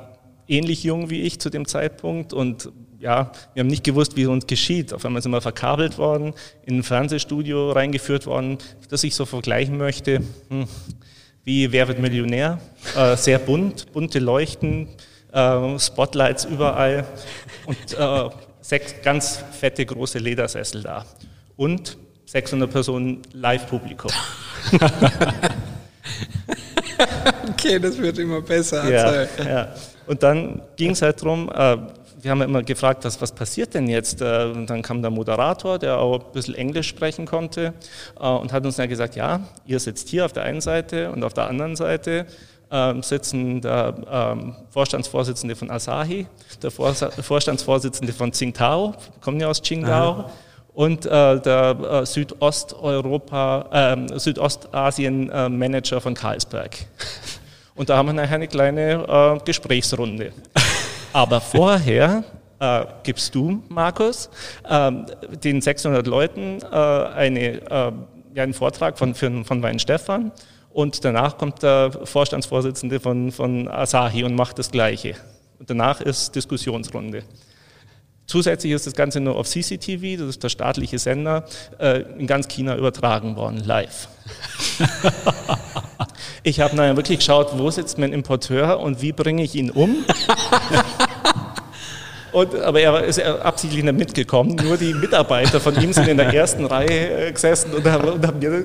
ähnlich 0.47 0.83
jung 0.83 1.09
wie 1.09 1.21
ich 1.21 1.39
zu 1.39 1.49
dem 1.49 1.67
Zeitpunkt 1.67 2.33
und 2.33 2.71
ja, 2.99 3.31
wir 3.53 3.61
haben 3.61 3.67
nicht 3.67 3.83
gewusst, 3.83 4.15
wie 4.15 4.23
es 4.23 4.27
uns 4.27 4.47
geschieht. 4.47 4.91
Auf 4.91 5.05
einmal 5.05 5.21
sind 5.21 5.31
wir 5.31 5.41
verkabelt 5.41 5.99
worden, 5.99 6.33
in 6.65 6.79
ein 6.79 6.83
Fernsehstudio 6.83 7.71
reingeführt 7.71 8.25
worden, 8.25 8.57
das 8.89 9.03
ich 9.03 9.13
so 9.13 9.25
vergleichen 9.25 9.77
möchte, 9.77 10.21
hm, 10.49 10.67
wie 11.43 11.71
Wer 11.71 11.87
wird 11.87 11.99
Millionär? 11.99 12.59
Äh, 12.97 13.15
sehr 13.15 13.39
bunt, 13.39 13.93
bunte 13.93 14.19
Leuchten, 14.19 14.89
äh, 15.31 15.79
Spotlights 15.79 16.45
überall 16.45 17.05
und 17.65 17.77
äh, 17.97 18.29
sechs 18.61 18.95
ganz 19.01 19.43
fette 19.51 19.85
große 19.85 20.19
Ledersessel 20.19 20.81
da. 20.81 21.05
Und 21.55 21.97
600 22.25 22.69
Personen 22.69 23.21
Live-Publikum. 23.31 24.11
okay, 27.49 27.79
das 27.79 27.97
wird 27.97 28.17
immer 28.19 28.41
besser. 28.41 28.89
Ja, 28.89 29.23
ja. 29.43 29.73
Und 30.05 30.23
dann 30.23 30.61
ging 30.75 30.91
es 30.91 31.01
halt 31.01 31.21
darum, 31.21 31.49
äh, 31.53 31.77
wir 32.19 32.31
haben 32.31 32.41
immer 32.41 32.63
gefragt, 32.63 33.05
was, 33.05 33.21
was 33.21 33.31
passiert 33.31 33.73
denn 33.73 33.87
jetzt? 33.87 34.21
Äh, 34.21 34.45
und 34.45 34.69
dann 34.69 34.81
kam 34.81 35.01
der 35.01 35.11
Moderator, 35.11 35.77
der 35.77 35.99
auch 35.99 36.19
ein 36.19 36.31
bisschen 36.33 36.55
Englisch 36.55 36.87
sprechen 36.87 37.25
konnte 37.25 37.73
äh, 38.19 38.27
und 38.27 38.51
hat 38.51 38.65
uns 38.65 38.77
dann 38.77 38.89
gesagt, 38.89 39.15
ja, 39.15 39.41
ihr 39.65 39.79
sitzt 39.79 40.09
hier 40.09 40.25
auf 40.25 40.33
der 40.33 40.43
einen 40.43 40.61
Seite 40.61 41.11
und 41.11 41.23
auf 41.23 41.33
der 41.33 41.47
anderen 41.47 41.75
Seite 41.75 42.25
ähm, 42.71 43.01
sitzen 43.01 43.61
der 43.61 43.95
ähm, 44.11 44.55
Vorstandsvorsitzende 44.71 45.55
von 45.55 45.71
Asahi, 45.71 46.27
der 46.61 46.71
Vorstandsvorsitzende 46.71 48.11
von 48.11 48.31
Tsingtao, 48.31 48.95
kommen 49.21 49.39
ja 49.39 49.47
aus 49.47 49.61
Qingdao, 49.61 50.11
Aha. 50.11 50.31
Und 50.77 51.07
äh, 51.07 51.39
der 51.41 52.05
Südosteuropa, 52.05 53.95
äh, 54.13 54.19
Südostasien-Manager 54.19 55.99
von 55.99 56.13
Carlsberg. 56.13 56.77
Und 57.75 57.89
da 57.89 57.97
haben 57.97 58.07
wir 58.07 58.13
nachher 58.13 58.35
eine 58.35 58.47
kleine 58.47 59.39
Gesprächsrunde. 59.45 60.31
Aber 61.13 61.39
vorher 61.41 62.23
äh, 62.59 62.85
gibst 63.03 63.33
du, 63.33 63.63
Markus, 63.69 64.29
äh, 64.67 64.91
den 65.43 65.61
600 65.61 66.05
Leuten 66.05 66.59
äh, 66.61 66.75
eine, 66.75 67.39
äh, 67.39 67.91
ja, 68.35 68.43
einen 68.43 68.53
Vortrag 68.53 68.99
von, 68.99 69.15
von, 69.15 69.45
von 69.45 69.63
Weinstefan 69.63 70.31
und 70.73 71.03
danach 71.03 71.39
kommt 71.39 71.63
der 71.63 71.91
Vorstandsvorsitzende 71.91 72.99
von, 72.99 73.31
von 73.31 73.67
Asahi 73.67 74.23
und 74.23 74.35
macht 74.35 74.59
das 74.59 74.69
Gleiche. 74.69 75.15
Und 75.57 75.71
danach 75.71 76.01
ist 76.01 76.35
Diskussionsrunde. 76.35 77.23
Zusätzlich 78.27 78.73
ist 78.73 78.85
das 78.85 78.93
Ganze 78.93 79.21
nur 79.21 79.37
auf 79.37 79.47
CCTV, 79.47 80.19
das 80.19 80.27
ist 80.27 80.43
der 80.43 80.49
staatliche 80.49 80.99
Sender, 80.99 81.45
äh, 81.79 82.01
in 82.19 82.27
ganz 82.27 82.49
China 82.49 82.75
übertragen 82.75 83.37
worden, 83.37 83.63
live. 83.63 84.09
ich 86.43 86.59
habe 86.59 86.75
nachher 86.75 86.97
wirklich 86.97 87.19
geschaut, 87.19 87.57
wo 87.57 87.71
sitzt 87.71 87.97
mein 87.97 88.11
Importeur 88.11 88.81
und 88.81 89.01
wie 89.01 89.13
bringe 89.13 89.43
ich 89.43 89.55
ihn 89.55 89.71
um. 89.71 89.95
Und, 92.37 92.53
aber 92.53 92.79
er 92.79 93.03
ist 93.03 93.19
absichtlich 93.19 93.83
nicht 93.83 93.97
mitgekommen. 93.97 94.55
Nur 94.63 94.77
die 94.77 94.93
Mitarbeiter 94.93 95.59
von 95.59 95.75
ihm 95.81 95.91
sind 95.91 96.07
in 96.07 96.17
der 96.17 96.31
ersten 96.31 96.65
Reihe 96.65 97.29
äh, 97.29 97.31
gesessen 97.31 97.73
und 97.73 97.83
haben, 97.85 98.07
und 98.09 98.27
haben 98.27 98.37
mir 98.37 98.63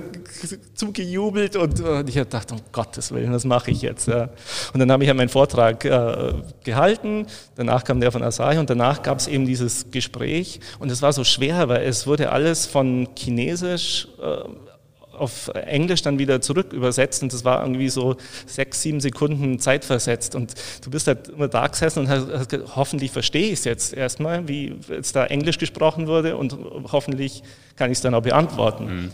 zugejubelt. 0.74 1.56
Und, 1.56 1.80
und 1.80 2.06
ich 2.06 2.22
dachte, 2.28 2.52
um 2.52 2.60
Gottes 2.70 3.12
Willen, 3.12 3.32
was 3.32 3.46
mache 3.46 3.70
ich 3.70 3.80
jetzt? 3.80 4.08
Ja. 4.08 4.28
Und 4.74 4.80
dann 4.80 4.92
habe 4.92 5.04
ich 5.04 5.08
ja 5.08 5.14
meinen 5.14 5.30
Vortrag 5.30 5.86
äh, 5.86 6.34
gehalten. 6.62 7.26
Danach 7.56 7.82
kam 7.82 7.98
der 7.98 8.12
von 8.12 8.22
Asahi 8.22 8.58
und 8.58 8.68
danach 8.68 9.02
gab 9.02 9.20
es 9.20 9.26
eben 9.26 9.46
dieses 9.46 9.90
Gespräch. 9.90 10.60
Und 10.78 10.92
es 10.92 11.00
war 11.00 11.14
so 11.14 11.24
schwer, 11.24 11.70
weil 11.70 11.84
es 11.84 12.06
wurde 12.06 12.30
alles 12.30 12.66
von 12.66 13.08
Chinesisch 13.16 14.06
äh, 14.22 14.71
auf 15.12 15.48
Englisch 15.48 16.02
dann 16.02 16.18
wieder 16.18 16.40
zurück 16.40 16.72
übersetzt 16.72 17.22
und 17.22 17.32
das 17.32 17.44
war 17.44 17.62
irgendwie 17.62 17.88
so 17.88 18.16
sechs, 18.46 18.82
sieben 18.82 19.00
Sekunden 19.00 19.58
Zeit 19.58 19.84
versetzt 19.84 20.34
und 20.34 20.54
du 20.82 20.90
bist 20.90 21.06
halt 21.06 21.28
immer 21.28 21.48
da 21.48 21.66
gesessen 21.66 22.00
und 22.00 22.08
hast, 22.08 22.28
hast 22.32 22.76
hoffentlich 22.76 23.10
verstehe 23.10 23.46
ich 23.46 23.60
es 23.60 23.64
jetzt 23.64 23.94
erstmal, 23.94 24.48
wie 24.48 24.76
jetzt 24.88 25.14
da 25.14 25.26
Englisch 25.26 25.58
gesprochen 25.58 26.06
wurde 26.06 26.36
und 26.36 26.56
hoffentlich 26.90 27.42
kann 27.76 27.90
ich 27.90 27.98
es 27.98 28.02
dann 28.02 28.14
auch 28.14 28.22
beantworten. 28.22 28.84
Mhm. 28.84 29.10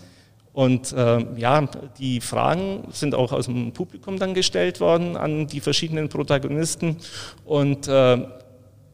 Und 0.53 0.93
äh, 0.93 1.25
ja, 1.37 1.69
die 1.99 2.21
Fragen 2.21 2.89
sind 2.91 3.15
auch 3.15 3.33
aus 3.33 3.45
dem 3.45 3.73
Publikum 3.73 4.19
dann 4.19 4.35
gestellt 4.35 4.81
worden 4.81 5.17
an 5.17 5.47
die 5.47 5.61
verschiedenen 5.61 6.09
Protagonisten 6.09 6.97
und 7.45 7.87
äh, 7.87 8.27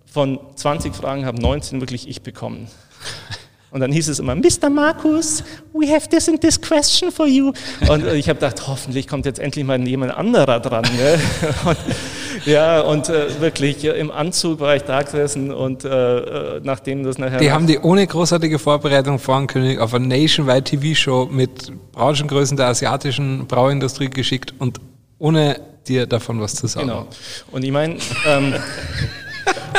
von 0.04 0.38
20 0.54 0.94
Fragen 0.94 1.24
haben 1.24 1.38
19 1.38 1.80
wirklich 1.80 2.06
ich 2.08 2.22
bekommen. 2.22 2.68
Und 3.74 3.80
dann 3.80 3.90
hieß 3.90 4.06
es 4.06 4.20
immer, 4.20 4.36
Mr. 4.36 4.70
Markus, 4.70 5.42
we 5.72 5.92
have 5.92 6.08
this 6.08 6.28
and 6.28 6.40
this 6.40 6.60
question 6.60 7.10
for 7.10 7.26
you. 7.26 7.52
Und 7.88 8.06
ich 8.06 8.28
habe 8.28 8.38
gedacht, 8.38 8.68
hoffentlich 8.68 9.08
kommt 9.08 9.26
jetzt 9.26 9.40
endlich 9.40 9.64
mal 9.64 9.84
jemand 9.84 10.16
anderer 10.16 10.60
dran. 10.60 10.84
Ne? 10.96 11.18
Und, 11.64 11.76
ja, 12.46 12.82
und 12.82 13.08
äh, 13.08 13.40
wirklich 13.40 13.84
im 13.84 14.12
Anzug 14.12 14.60
war 14.60 14.76
ich 14.76 14.82
da 14.82 15.02
gesessen 15.02 15.50
und 15.50 15.84
äh, 15.84 15.88
äh 15.88 16.60
nachdem 16.62 17.02
das 17.02 17.16
nachher... 17.16 17.38
Die 17.38 17.50
haben 17.50 17.66
die 17.66 17.78
ohne 17.78 18.06
großartige 18.06 18.58
Vorbereitung 18.58 19.18
vorankündigt 19.18 19.80
auf 19.80 19.94
eine 19.94 20.06
Nationwide 20.06 20.62
TV-Show 20.62 21.28
mit 21.32 21.72
Branchengrößen 21.92 22.56
der 22.56 22.66
asiatischen 22.66 23.46
Brauindustrie 23.46 24.10
geschickt 24.10 24.52
und 24.58 24.78
ohne 25.18 25.60
dir 25.88 26.06
davon 26.06 26.40
was 26.40 26.54
zu 26.54 26.66
sagen. 26.66 26.88
Genau. 26.88 27.06
Und 27.50 27.64
ich 27.64 27.72
meine... 27.72 27.96
Ähm, 28.26 28.54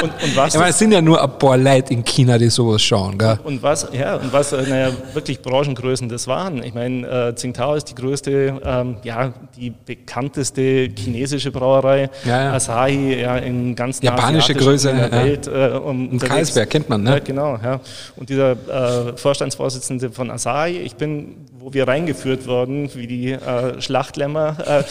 Und, 0.02 0.12
und 0.24 0.36
was? 0.36 0.54
Ich 0.54 0.60
meine, 0.60 0.72
es 0.72 0.80
sind 0.80 0.92
ja 0.92 1.02
nur 1.02 1.22
ein 1.22 1.38
paar 1.38 1.58
Leute 1.58 1.94
in 1.94 2.04
China, 2.04 2.38
die 2.38 2.50
sowas 2.50 2.82
schauen, 2.82 3.18
gell? 3.18 3.40
Und 3.44 3.62
was, 3.64 3.88
ja, 3.92 4.16
und 4.16 4.32
was, 4.32 4.52
äh, 4.52 4.64
naja, 4.64 4.92
wirklich 5.14 5.42
Branchengrößen 5.42 6.10
das 6.10 6.28
waren. 6.28 6.64
Ich 6.64 6.74
meine, 6.74 7.08
äh, 7.08 7.36
Tsingtao 7.36 7.75
ist 7.75 7.86
die 7.86 7.96
größte, 7.96 8.62
ähm, 8.64 8.98
ja, 9.04 9.34
die 9.58 9.72
bekannteste 9.72 10.90
chinesische 10.96 11.52
Brauerei. 11.52 12.10
Ja, 12.25 12.46
ja. 12.46 12.54
Asahi, 12.54 13.22
ja, 13.22 13.38
in 13.38 13.75
ganz 13.75 14.02
Japanische 14.02 14.54
Größe 14.54 14.90
in 14.90 14.98
der. 14.98 15.12
Welt. 15.12 15.48
Äh, 15.48 15.78
um, 15.78 16.12
Im 16.12 16.20
Kreisberg 16.20 16.70
kennt 16.70 16.90
man, 16.90 17.04
ne? 17.04 17.12
Ja, 17.12 17.20
genau, 17.20 17.58
ja. 17.64 17.80
Und 18.16 18.30
dieser 18.30 18.52
äh, 18.52 19.18
Vorstandsvorsitzende 19.18 20.12
von 20.12 20.32
Asahi, 20.32 20.80
ich 20.80 20.96
bin, 20.96 21.36
wo 21.60 21.74
wir 21.74 21.88
reingeführt 21.88 22.48
wurden, 22.48 22.94
wie 22.96 23.08
die 23.08 23.32
äh, 23.32 23.82
Schlachtlämmer, 23.82 24.58
äh, 24.66 24.84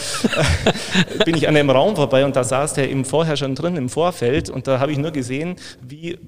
bin 1.24 1.36
ich 1.36 1.48
an 1.48 1.56
einem 1.56 1.70
Raum 1.70 1.96
vorbei 1.96 2.24
und 2.24 2.36
da 2.36 2.44
saß 2.44 2.74
der 2.74 2.90
eben 2.90 3.04
vorher 3.04 3.36
schon 3.36 3.54
drin 3.54 3.76
im 3.76 3.88
Vorfeld 3.88 4.50
und 4.50 4.66
da 4.66 4.80
habe 4.80 4.92
ich 4.92 4.93
nur 4.98 5.10
gesehen, 5.10 5.56
wie 5.86 6.18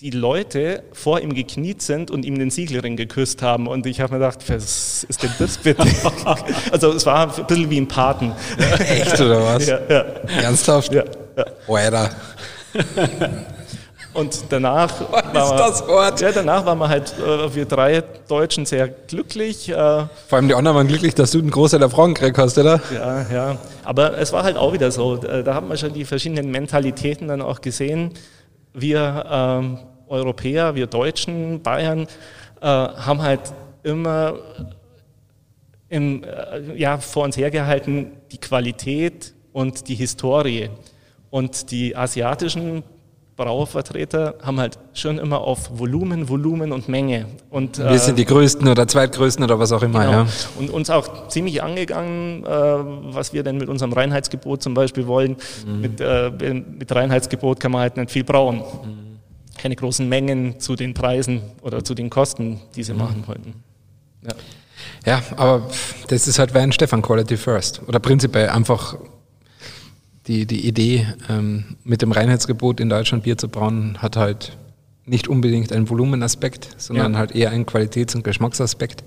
die 0.00 0.10
Leute 0.10 0.84
vor 0.92 1.20
ihm 1.20 1.34
gekniet 1.34 1.82
sind 1.82 2.10
und 2.10 2.24
ihm 2.24 2.38
den 2.38 2.50
Siegelring 2.50 2.96
geküsst 2.96 3.42
haben. 3.42 3.66
Und 3.66 3.84
ich 3.86 4.00
habe 4.00 4.14
mir 4.14 4.20
gedacht, 4.20 4.48
was 4.48 5.04
ist 5.04 5.22
denn 5.22 5.32
das 5.38 5.58
bitte? 5.58 5.82
also 6.70 6.92
es 6.92 7.04
war 7.04 7.36
ein 7.36 7.46
bisschen 7.46 7.70
wie 7.70 7.80
ein 7.80 7.88
Paten. 7.88 8.32
Echt 8.78 9.20
oder 9.20 9.42
was? 9.42 9.66
Ja, 9.66 9.80
ja. 9.88 10.00
Ernsthaft? 10.42 10.92
Ja. 10.92 11.04
ja. 11.36 11.44
Und 14.18 14.46
danach, 14.48 15.00
war, 15.12 15.56
das 15.56 15.86
Wort? 15.86 16.20
Ja, 16.20 16.32
danach 16.32 16.66
waren 16.66 16.78
wir 16.78 16.88
halt, 16.88 17.14
äh, 17.20 17.54
wir 17.54 17.66
drei 17.66 18.02
Deutschen, 18.26 18.66
sehr 18.66 18.88
glücklich. 18.88 19.68
Äh, 19.68 19.74
Vor 19.74 20.08
allem 20.32 20.48
die 20.48 20.54
anderen 20.54 20.76
waren 20.76 20.88
glücklich, 20.88 21.14
dass 21.14 21.30
du 21.30 21.38
einen 21.38 21.52
Großteil 21.52 21.78
der 21.78 21.88
Frauen 21.88 22.14
gekriegt 22.14 22.36
hast, 22.36 22.58
oder? 22.58 22.80
Ja, 22.92 23.26
ja. 23.32 23.56
Aber 23.84 24.18
es 24.18 24.32
war 24.32 24.42
halt 24.42 24.56
auch 24.56 24.72
wieder 24.72 24.90
so. 24.90 25.22
Äh, 25.22 25.44
da 25.44 25.54
haben 25.54 25.68
wir 25.68 25.76
schon 25.76 25.92
die 25.92 26.04
verschiedenen 26.04 26.50
Mentalitäten 26.50 27.28
dann 27.28 27.40
auch 27.40 27.60
gesehen. 27.60 28.10
Wir 28.72 29.24
ähm, 29.30 29.78
Europäer, 30.08 30.74
wir 30.74 30.88
Deutschen, 30.88 31.62
Bayern, 31.62 32.08
äh, 32.60 32.66
haben 32.66 33.22
halt 33.22 33.52
immer 33.84 34.34
im, 35.88 36.24
äh, 36.24 36.76
ja, 36.76 36.98
vor 36.98 37.22
uns 37.22 37.36
hergehalten 37.36 38.10
die 38.32 38.38
Qualität 38.38 39.32
und 39.52 39.86
die 39.86 39.94
Historie. 39.94 40.70
Und 41.30 41.70
die 41.70 41.94
asiatischen 41.94 42.82
Brauervertreter 43.38 44.34
haben 44.42 44.58
halt 44.58 44.78
schon 44.94 45.18
immer 45.18 45.40
auf 45.40 45.78
Volumen, 45.78 46.28
Volumen 46.28 46.72
und 46.72 46.88
Menge. 46.88 47.26
Und, 47.50 47.78
Wir 47.78 47.86
äh, 47.86 47.98
sind 47.98 48.18
die 48.18 48.24
Größten 48.24 48.66
oder 48.66 48.86
Zweitgrößten 48.88 49.44
oder 49.44 49.60
was 49.60 49.70
auch 49.70 49.82
immer. 49.82 50.00
Genau. 50.00 50.12
Ja. 50.24 50.26
Und 50.58 50.70
uns 50.70 50.90
auch 50.90 51.28
ziemlich 51.28 51.62
angegangen, 51.62 52.44
äh, 52.44 52.48
was 52.48 53.32
wir 53.32 53.44
denn 53.44 53.56
mit 53.56 53.68
unserem 53.68 53.92
Reinheitsgebot 53.92 54.60
zum 54.60 54.74
Beispiel 54.74 55.06
wollen. 55.06 55.36
Mhm. 55.64 55.80
Mit, 55.80 56.00
äh, 56.00 56.30
mit 56.52 56.92
Reinheitsgebot 56.92 57.60
kann 57.60 57.70
man 57.70 57.82
halt 57.82 57.96
nicht 57.96 58.10
viel 58.10 58.24
brauen. 58.24 58.56
Mhm. 58.56 59.18
Keine 59.56 59.76
großen 59.76 60.08
Mengen 60.08 60.58
zu 60.58 60.74
den 60.74 60.92
Preisen 60.92 61.40
oder 61.62 61.84
zu 61.84 61.94
den 61.94 62.10
Kosten, 62.10 62.60
die 62.74 62.82
sie 62.82 62.92
mhm. 62.92 62.98
machen 62.98 63.24
wollten. 63.26 63.54
Ja. 64.24 64.34
ja, 65.06 65.22
aber 65.36 65.62
das 66.08 66.26
ist 66.26 66.40
halt 66.40 66.54
Wein 66.54 66.72
Stefan 66.72 67.02
Quality 67.02 67.36
First. 67.36 67.82
Oder 67.86 68.00
prinzipiell 68.00 68.48
einfach 68.48 68.96
die, 70.28 70.46
die 70.46 70.66
Idee, 70.66 71.06
ähm, 71.28 71.76
mit 71.84 72.02
dem 72.02 72.12
Reinheitsgebot 72.12 72.80
in 72.80 72.88
Deutschland 72.88 73.24
Bier 73.24 73.38
zu 73.38 73.48
brauen, 73.48 73.98
hat 74.00 74.16
halt 74.16 74.56
nicht 75.06 75.26
unbedingt 75.26 75.72
einen 75.72 75.88
Volumenaspekt, 75.88 76.68
sondern 76.76 77.14
ja. 77.14 77.18
halt 77.18 77.34
eher 77.34 77.50
einen 77.50 77.64
Qualitäts- 77.64 78.14
und 78.14 78.24
Geschmacksaspekt. 78.24 79.02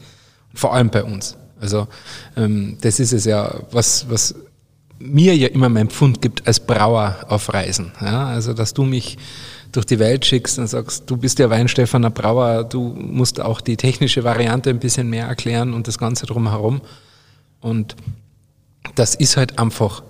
Vor 0.54 0.74
allem 0.74 0.90
bei 0.90 1.04
uns. 1.04 1.38
Also 1.60 1.88
ähm, 2.36 2.78
das 2.82 3.00
ist 3.00 3.14
es 3.14 3.26
ja, 3.26 3.54
was, 3.72 4.10
was 4.10 4.36
mir 4.98 5.36
ja 5.36 5.48
immer 5.48 5.70
mein 5.70 5.90
Pfund 5.90 6.22
gibt 6.22 6.48
als 6.48 6.60
Brauer 6.60 7.18
auf 7.28 7.54
Reisen. 7.54 7.92
Ja? 8.02 8.26
Also 8.26 8.54
dass 8.54 8.74
du 8.74 8.84
mich 8.84 9.18
durch 9.72 9.86
die 9.86 10.00
Welt 10.00 10.26
schickst 10.26 10.60
und 10.60 10.68
sagst, 10.68 11.10
du 11.10 11.18
bist 11.18 11.40
ja 11.40 11.50
Weinstefaner 11.50 12.10
Brauer, 12.10 12.64
du 12.64 12.94
musst 12.94 13.40
auch 13.40 13.62
die 13.62 13.78
technische 13.78 14.24
Variante 14.24 14.70
ein 14.70 14.80
bisschen 14.80 15.10
mehr 15.10 15.28
erklären 15.28 15.74
und 15.74 15.88
das 15.88 15.98
Ganze 15.98 16.26
drumherum. 16.26 16.82
Und 17.62 17.96
das 18.96 19.16
ist 19.16 19.38
halt 19.38 19.60
einfach 19.60 20.04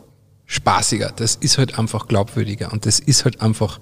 spaßiger, 0.51 1.13
das 1.15 1.36
ist 1.36 1.58
halt 1.58 1.79
einfach 1.79 2.10
glaubwürdiger 2.10 2.74
und 2.74 2.86
das 2.86 3.00
ist 3.00 3.24
halt 3.24 3.41
einfach, 3.41 3.79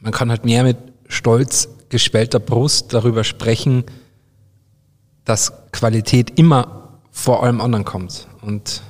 man 0.00 0.12
kann 0.12 0.30
halt 0.30 0.46
mehr 0.46 0.64
mit 0.64 0.78
stolz 1.08 1.68
gespellter 1.90 2.40
Brust 2.40 2.94
darüber 2.94 3.22
sprechen, 3.22 3.84
dass 5.26 5.52
Qualität 5.72 6.38
immer 6.38 7.00
vor 7.10 7.42
allem 7.42 7.60
anderen 7.60 7.84
kommt. 7.84 8.28
Und 8.40 8.82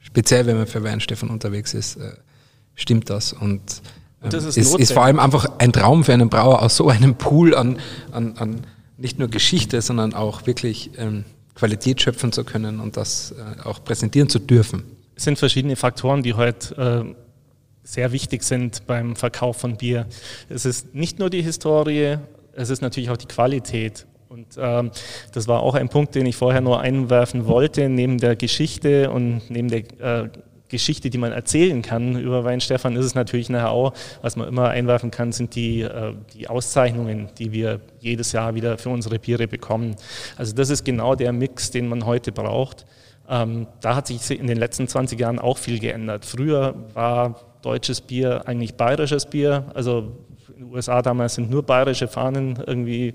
speziell, 0.00 0.46
wenn 0.46 0.56
man 0.56 0.66
für 0.66 0.82
Weinstefan 0.82 1.28
unterwegs 1.28 1.74
ist, 1.74 1.96
äh, 1.96 2.14
stimmt 2.74 3.10
das. 3.10 3.34
Und, 3.34 3.82
ähm, 4.22 4.30
das 4.30 4.44
ist, 4.44 4.56
ist, 4.56 4.74
ist, 4.76 4.92
vor 4.94 5.04
allem 5.04 5.20
einfach 5.20 5.46
ein 5.58 5.74
Traum 5.74 6.04
für 6.04 6.14
einen 6.14 6.30
Brauer 6.30 6.62
aus 6.62 6.76
so 6.76 6.88
einem 6.88 7.16
Pool 7.16 7.54
an, 7.54 7.78
an, 8.12 8.38
an 8.38 8.66
nicht 8.96 9.18
nur 9.18 9.28
Geschichte, 9.28 9.82
sondern 9.82 10.14
auch 10.14 10.46
wirklich 10.46 10.92
ähm, 10.96 11.26
Qualität 11.54 12.00
schöpfen 12.00 12.32
zu 12.32 12.44
können 12.44 12.80
und 12.80 12.96
das 12.96 13.32
äh, 13.32 13.62
auch 13.62 13.84
präsentieren 13.84 14.30
zu 14.30 14.38
dürfen. 14.38 14.84
Sind 15.16 15.38
verschiedene 15.38 15.76
Faktoren, 15.76 16.22
die 16.22 16.34
heute 16.34 17.04
äh, 17.06 17.14
sehr 17.84 18.12
wichtig 18.12 18.42
sind 18.42 18.86
beim 18.86 19.14
Verkauf 19.14 19.58
von 19.58 19.76
Bier. 19.76 20.06
Es 20.48 20.64
ist 20.64 20.94
nicht 20.94 21.18
nur 21.18 21.30
die 21.30 21.42
Historie, 21.42 22.16
es 22.54 22.70
ist 22.70 22.82
natürlich 22.82 23.10
auch 23.10 23.16
die 23.16 23.26
Qualität. 23.26 24.06
Und 24.28 24.46
ähm, 24.58 24.90
das 25.32 25.46
war 25.46 25.60
auch 25.60 25.74
ein 25.74 25.88
Punkt, 25.88 26.14
den 26.14 26.26
ich 26.26 26.34
vorher 26.34 26.60
nur 26.60 26.80
einwerfen 26.80 27.46
wollte, 27.46 27.88
neben 27.88 28.18
der 28.18 28.34
Geschichte 28.34 29.10
und 29.10 29.42
neben 29.48 29.68
der 29.68 30.24
äh, 30.24 30.28
Geschichte, 30.68 31.08
die 31.08 31.18
man 31.18 31.30
erzählen 31.30 31.82
kann 31.82 32.18
über 32.18 32.42
Weinstefan, 32.42 32.96
ist 32.96 33.04
es 33.04 33.14
natürlich 33.14 33.48
nachher 33.48 33.70
auch, 33.70 33.92
was 34.22 34.34
man 34.34 34.48
immer 34.48 34.70
einwerfen 34.70 35.12
kann, 35.12 35.30
sind 35.30 35.54
die, 35.54 35.82
äh, 35.82 36.14
die 36.32 36.48
Auszeichnungen, 36.48 37.28
die 37.38 37.52
wir 37.52 37.80
jedes 38.00 38.32
Jahr 38.32 38.56
wieder 38.56 38.76
für 38.78 38.88
unsere 38.88 39.20
Biere 39.20 39.46
bekommen. 39.46 39.94
Also 40.36 40.52
das 40.52 40.70
ist 40.70 40.84
genau 40.84 41.14
der 41.14 41.32
Mix, 41.32 41.70
den 41.70 41.86
man 41.86 42.04
heute 42.06 42.32
braucht. 42.32 42.86
Ähm, 43.28 43.66
da 43.80 43.96
hat 43.96 44.06
sich 44.06 44.30
in 44.30 44.46
den 44.46 44.58
letzten 44.58 44.86
20 44.88 45.18
Jahren 45.18 45.38
auch 45.38 45.58
viel 45.58 45.78
geändert. 45.78 46.24
Früher 46.24 46.74
war 46.94 47.40
deutsches 47.62 48.00
Bier 48.00 48.42
eigentlich 48.46 48.74
bayerisches 48.74 49.26
Bier, 49.26 49.64
also 49.74 50.12
in 50.56 50.66
den 50.66 50.72
USA 50.72 51.02
damals 51.02 51.34
sind 51.34 51.50
nur 51.50 51.62
bayerische 51.62 52.06
Fahnen 52.06 52.62
irgendwie 52.64 53.14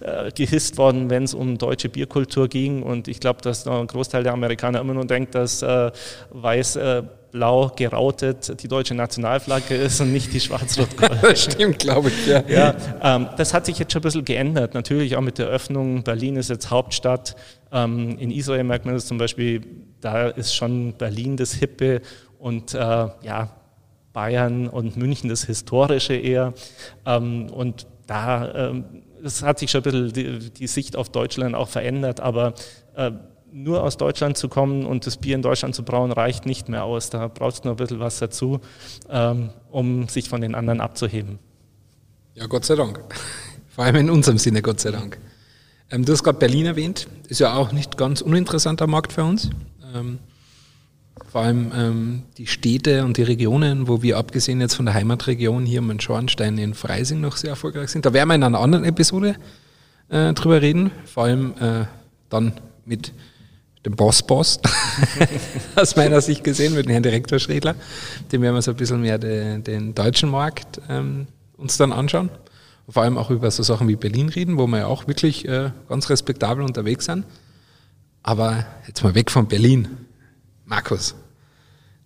äh, 0.00 0.30
gehisst 0.30 0.78
worden, 0.78 1.10
wenn 1.10 1.24
es 1.24 1.34
um 1.34 1.58
deutsche 1.58 1.88
Bierkultur 1.88 2.48
ging. 2.48 2.82
Und 2.82 3.08
ich 3.08 3.18
glaube, 3.18 3.42
dass 3.42 3.66
ein 3.66 3.86
Großteil 3.86 4.22
der 4.22 4.32
Amerikaner 4.32 4.80
immer 4.80 4.94
nur 4.94 5.06
denkt, 5.06 5.34
dass 5.34 5.62
äh, 5.62 5.90
weiß, 6.30 6.76
äh, 6.76 7.02
blau 7.36 7.70
gerautet 7.76 8.62
die 8.62 8.66
deutsche 8.66 8.94
Nationalflagge 8.94 9.74
ist 9.74 10.00
und 10.00 10.10
nicht 10.10 10.32
die 10.32 10.40
schwarz-rot-gold. 10.40 11.18
das 11.22 11.42
stimmt, 11.52 11.78
glaube 11.78 12.08
ich, 12.08 12.26
ja. 12.26 12.42
ja 12.48 12.74
ähm, 13.02 13.28
das 13.36 13.52
hat 13.52 13.66
sich 13.66 13.78
jetzt 13.78 13.92
schon 13.92 14.00
ein 14.00 14.04
bisschen 14.04 14.24
geändert. 14.24 14.72
Natürlich 14.72 15.16
auch 15.16 15.20
mit 15.20 15.36
der 15.36 15.48
Öffnung. 15.48 16.02
Berlin 16.02 16.36
ist 16.36 16.48
jetzt 16.48 16.70
Hauptstadt. 16.70 17.36
Ähm, 17.70 18.16
in 18.18 18.30
Israel 18.30 18.64
merkt 18.64 18.86
man 18.86 18.94
das 18.94 19.04
zum 19.04 19.18
Beispiel, 19.18 19.60
da 20.00 20.28
ist 20.28 20.54
schon 20.54 20.94
Berlin 20.94 21.36
das 21.36 21.52
Hippe 21.52 22.00
und 22.38 22.72
äh, 22.72 22.78
ja, 22.78 23.50
Bayern 24.14 24.66
und 24.68 24.96
München 24.96 25.28
das 25.28 25.44
Historische 25.44 26.14
eher. 26.14 26.54
Ähm, 27.04 27.50
und 27.50 27.86
da 28.06 28.70
ähm, 28.70 29.02
das 29.22 29.42
hat 29.42 29.58
sich 29.58 29.70
schon 29.70 29.80
ein 29.80 29.82
bisschen 29.82 30.12
die, 30.12 30.50
die, 30.52 30.66
Sicht 30.66 30.96
auf 30.96 31.10
Deutschland 31.10 31.54
auch 31.54 31.68
verändert, 31.68 32.20
aber 32.20 32.54
äh, 32.94 33.10
nur 33.56 33.82
aus 33.82 33.96
Deutschland 33.96 34.36
zu 34.36 34.48
kommen 34.48 34.84
und 34.84 35.06
das 35.06 35.16
Bier 35.16 35.34
in 35.34 35.40
Deutschland 35.40 35.74
zu 35.74 35.82
brauen, 35.82 36.12
reicht 36.12 36.44
nicht 36.44 36.68
mehr 36.68 36.84
aus. 36.84 37.08
Da 37.08 37.26
braucht 37.28 37.54
es 37.54 37.64
noch 37.64 37.72
ein 37.72 37.76
bisschen 37.76 38.00
was 38.00 38.18
dazu, 38.18 38.60
ähm, 39.08 39.48
um 39.70 40.08
sich 40.08 40.28
von 40.28 40.42
den 40.42 40.54
anderen 40.54 40.82
abzuheben. 40.82 41.38
Ja, 42.34 42.46
Gott 42.46 42.66
sei 42.66 42.74
Dank. 42.74 43.00
Vor 43.68 43.84
allem 43.84 43.96
in 43.96 44.10
unserem 44.10 44.36
Sinne, 44.36 44.60
Gott 44.60 44.80
sei 44.80 44.90
Dank. 44.90 45.18
Ähm, 45.90 46.04
du 46.04 46.12
hast 46.12 46.22
gerade 46.22 46.38
Berlin 46.38 46.66
erwähnt, 46.66 47.08
ist 47.28 47.40
ja 47.40 47.54
auch 47.54 47.72
nicht 47.72 47.96
ganz 47.96 48.20
uninteressanter 48.20 48.86
Markt 48.86 49.14
für 49.14 49.24
uns. 49.24 49.48
Ähm, 49.94 50.18
vor 51.30 51.40
allem 51.40 51.72
ähm, 51.74 52.22
die 52.36 52.46
Städte 52.46 53.04
und 53.04 53.16
die 53.16 53.22
Regionen, 53.22 53.88
wo 53.88 54.02
wir 54.02 54.18
abgesehen 54.18 54.60
jetzt 54.60 54.74
von 54.74 54.84
der 54.84 54.94
Heimatregion 54.94 55.64
hier 55.64 55.80
in 55.80 56.00
Schornstein 56.00 56.58
in 56.58 56.74
Freising 56.74 57.22
noch 57.22 57.38
sehr 57.38 57.50
erfolgreich 57.50 57.88
sind. 57.88 58.04
Da 58.04 58.12
werden 58.12 58.28
wir 58.28 58.34
in 58.34 58.42
einer 58.42 58.60
anderen 58.60 58.84
Episode 58.84 59.36
äh, 60.10 60.34
drüber 60.34 60.60
reden, 60.60 60.90
vor 61.06 61.24
allem 61.24 61.54
äh, 61.58 61.86
dann 62.28 62.52
mit 62.84 63.12
dem 63.86 63.94
Boss-Boss, 63.94 64.60
aus 65.76 65.96
meiner 65.96 66.20
Sicht 66.20 66.44
gesehen, 66.44 66.74
mit 66.74 66.86
dem 66.86 66.90
Herrn 66.90 67.02
Direktor 67.02 67.38
Schredler. 67.38 67.76
Dem 68.32 68.42
werden 68.42 68.54
wir 68.54 68.62
so 68.62 68.72
ein 68.72 68.76
bisschen 68.76 69.00
mehr 69.00 69.16
de, 69.16 69.58
den 69.60 69.94
deutschen 69.94 70.28
Markt 70.28 70.80
ähm, 70.88 71.28
uns 71.56 71.76
dann 71.76 71.92
anschauen. 71.92 72.28
Vor 72.88 73.02
allem 73.02 73.16
auch 73.16 73.30
über 73.30 73.50
so 73.50 73.62
Sachen 73.62 73.88
wie 73.88 73.96
Berlin 73.96 74.28
reden, 74.28 74.58
wo 74.58 74.66
wir 74.66 74.78
ja 74.80 74.86
auch 74.86 75.06
wirklich 75.06 75.48
äh, 75.48 75.70
ganz 75.88 76.10
respektabel 76.10 76.64
unterwegs 76.64 77.06
sind. 77.06 77.24
Aber 78.22 78.66
jetzt 78.86 79.02
mal 79.02 79.14
weg 79.14 79.30
von 79.30 79.46
Berlin. 79.46 79.88
Markus, 80.64 81.14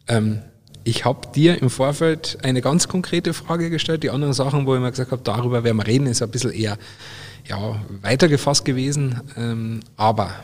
ähm, 0.06 0.40
ich 0.84 1.04
habe 1.06 1.28
dir 1.34 1.60
im 1.60 1.70
Vorfeld 1.70 2.38
eine 2.42 2.60
ganz 2.60 2.88
konkrete 2.88 3.32
Frage 3.32 3.70
gestellt. 3.70 4.02
Die 4.02 4.10
anderen 4.10 4.34
Sachen, 4.34 4.66
wo 4.66 4.74
ich 4.74 4.80
mir 4.80 4.90
gesagt 4.90 5.12
habe, 5.12 5.22
darüber 5.24 5.64
werden 5.64 5.78
wir 5.78 5.86
reden, 5.86 6.06
ist 6.06 6.22
ein 6.22 6.30
bisschen 6.30 6.52
eher 6.52 6.76
ja, 7.46 7.80
weitergefasst 8.02 8.66
gewesen. 8.66 9.20
Ähm, 9.36 9.80
aber, 9.96 10.34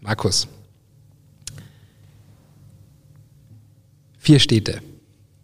Markus, 0.00 0.48
vier 4.24 4.40
Städte. 4.40 4.80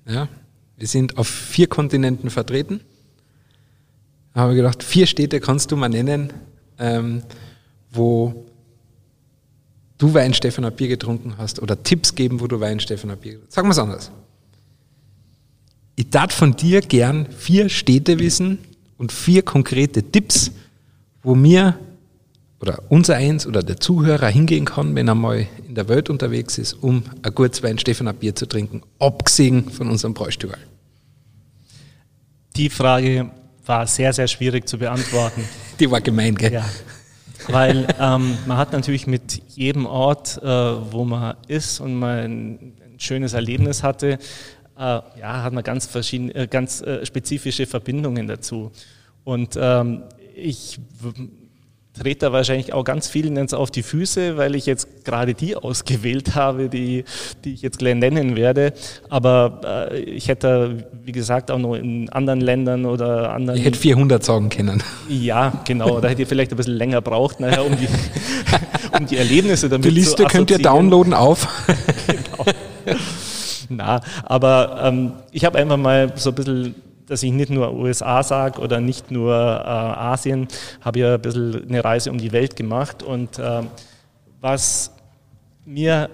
Ja? 0.06 0.28
Wir 0.78 0.86
sind 0.88 1.18
auf 1.18 1.28
vier 1.28 1.66
Kontinenten 1.66 2.30
vertreten. 2.30 2.80
Da 4.32 4.40
habe 4.42 4.52
ich 4.52 4.56
gedacht, 4.56 4.82
vier 4.82 5.06
Städte 5.06 5.38
kannst 5.38 5.70
du 5.70 5.76
mal 5.76 5.90
nennen, 5.90 6.32
ähm, 6.78 7.22
wo 7.90 8.46
du 9.98 10.14
Weinstefan 10.14 10.72
Bier 10.74 10.88
getrunken 10.88 11.34
hast 11.36 11.60
oder 11.60 11.82
Tipps 11.82 12.14
geben, 12.14 12.40
wo 12.40 12.46
du 12.46 12.58
Weinstefan 12.58 13.10
Bier 13.18 13.32
getrunken 13.32 13.46
hast. 13.48 13.54
Sagen 13.54 13.68
wir 13.68 13.72
es 13.72 13.78
anders. 13.78 14.10
Ich 15.96 16.08
darf 16.08 16.32
von 16.32 16.56
dir 16.56 16.80
gern 16.80 17.26
vier 17.26 17.68
Städte 17.68 18.18
wissen 18.18 18.58
und 18.96 19.12
vier 19.12 19.42
konkrete 19.42 20.02
Tipps, 20.02 20.52
wo 21.22 21.34
mir 21.34 21.78
oder 22.60 22.82
unser 22.88 23.16
eins 23.16 23.46
oder 23.46 23.62
der 23.62 23.80
Zuhörer 23.80 24.28
hingehen 24.28 24.66
kann, 24.66 24.94
wenn 24.94 25.08
er 25.08 25.14
mal 25.14 25.46
in 25.66 25.74
der 25.74 25.88
Welt 25.88 26.10
unterwegs 26.10 26.58
ist, 26.58 26.74
um 26.74 27.02
ein 27.22 27.34
gutes 27.34 27.62
Weinstefan 27.62 28.14
Bier 28.14 28.34
zu 28.34 28.46
trinken, 28.46 28.82
abgesehen 28.98 29.70
von 29.70 29.88
unserem 29.88 30.14
Bräustübel. 30.14 30.58
Die 32.56 32.68
Frage 32.68 33.30
war 33.64 33.86
sehr, 33.86 34.12
sehr 34.12 34.28
schwierig 34.28 34.68
zu 34.68 34.78
beantworten. 34.78 35.44
Die 35.80 35.90
war 35.90 36.00
gemein, 36.00 36.34
gell? 36.34 36.52
Ja. 36.52 36.68
Weil 37.48 37.86
ähm, 37.98 38.36
man 38.46 38.58
hat 38.58 38.72
natürlich 38.72 39.06
mit 39.06 39.40
jedem 39.48 39.86
Ort, 39.86 40.38
äh, 40.42 40.46
wo 40.46 41.04
man 41.04 41.36
ist 41.48 41.80
und 41.80 41.94
man 41.94 42.18
ein, 42.18 42.72
schönes 42.98 43.32
Erlebnis 43.32 43.82
hatte, 43.82 44.18
äh, 44.76 44.80
ja, 44.80 45.42
hat 45.42 45.54
man 45.54 45.64
ganz, 45.64 45.86
verschiedene, 45.86 46.34
äh, 46.34 46.46
ganz 46.46 46.82
äh, 46.82 47.06
spezifische 47.06 47.64
Verbindungen 47.64 48.26
dazu. 48.26 48.72
Und 49.24 49.58
ähm, 49.58 50.02
ich 50.34 50.78
trete 52.00 52.26
da 52.26 52.32
wahrscheinlich 52.32 52.72
auch 52.72 52.84
ganz 52.84 53.08
vielen 53.08 53.36
jetzt 53.36 53.54
auf 53.54 53.70
die 53.70 53.82
Füße, 53.82 54.36
weil 54.38 54.54
ich 54.54 54.64
jetzt 54.64 55.04
gerade 55.04 55.34
die 55.34 55.54
ausgewählt 55.54 56.34
habe, 56.34 56.68
die, 56.68 57.04
die 57.44 57.52
ich 57.52 57.62
jetzt 57.62 57.78
gleich 57.78 57.94
nennen 57.94 58.36
werde. 58.36 58.72
Aber 59.10 59.88
äh, 59.92 60.00
ich 60.00 60.28
hätte, 60.28 60.88
wie 61.04 61.12
gesagt, 61.12 61.50
auch 61.50 61.58
noch 61.58 61.74
in 61.74 62.08
anderen 62.08 62.40
Ländern 62.40 62.86
oder 62.86 63.32
anderen... 63.32 63.58
Ich 63.58 63.66
hätte 63.66 63.78
400 63.78 64.24
sagen 64.24 64.48
können. 64.48 64.82
Ja, 65.08 65.52
genau. 65.66 66.00
Da 66.00 66.08
hätte 66.08 66.22
ich 66.22 66.28
vielleicht 66.28 66.52
ein 66.52 66.56
bisschen 66.56 66.76
länger 66.76 67.02
braucht, 67.02 67.38
nachher, 67.38 67.66
um 67.66 67.76
die, 67.76 67.88
um 68.98 69.06
die 69.06 69.18
Erlebnisse 69.18 69.68
damit 69.68 69.84
zu 69.84 69.90
Die 69.90 69.94
Liste 69.94 70.22
zu 70.22 70.28
könnt 70.28 70.50
ihr 70.50 70.58
downloaden 70.58 71.12
auf. 71.12 71.48
genau. 72.06 72.46
Na, 73.68 74.00
aber 74.24 74.80
ähm, 74.84 75.12
ich 75.32 75.44
habe 75.44 75.58
einfach 75.58 75.76
mal 75.76 76.12
so 76.16 76.30
ein 76.30 76.34
bisschen 76.34 76.74
dass 77.10 77.24
ich 77.24 77.32
nicht 77.32 77.50
nur 77.50 77.74
USA 77.74 78.22
sage 78.22 78.60
oder 78.60 78.80
nicht 78.80 79.10
nur 79.10 79.34
äh, 79.34 79.68
Asien, 79.68 80.46
habe 80.80 81.00
ja 81.00 81.14
ein 81.14 81.20
bisschen 81.20 81.68
eine 81.68 81.82
Reise 81.84 82.12
um 82.12 82.18
die 82.18 82.30
Welt 82.30 82.54
gemacht 82.54 83.02
und 83.02 83.36
äh, 83.36 83.62
was 84.40 84.94
mir 85.64 86.08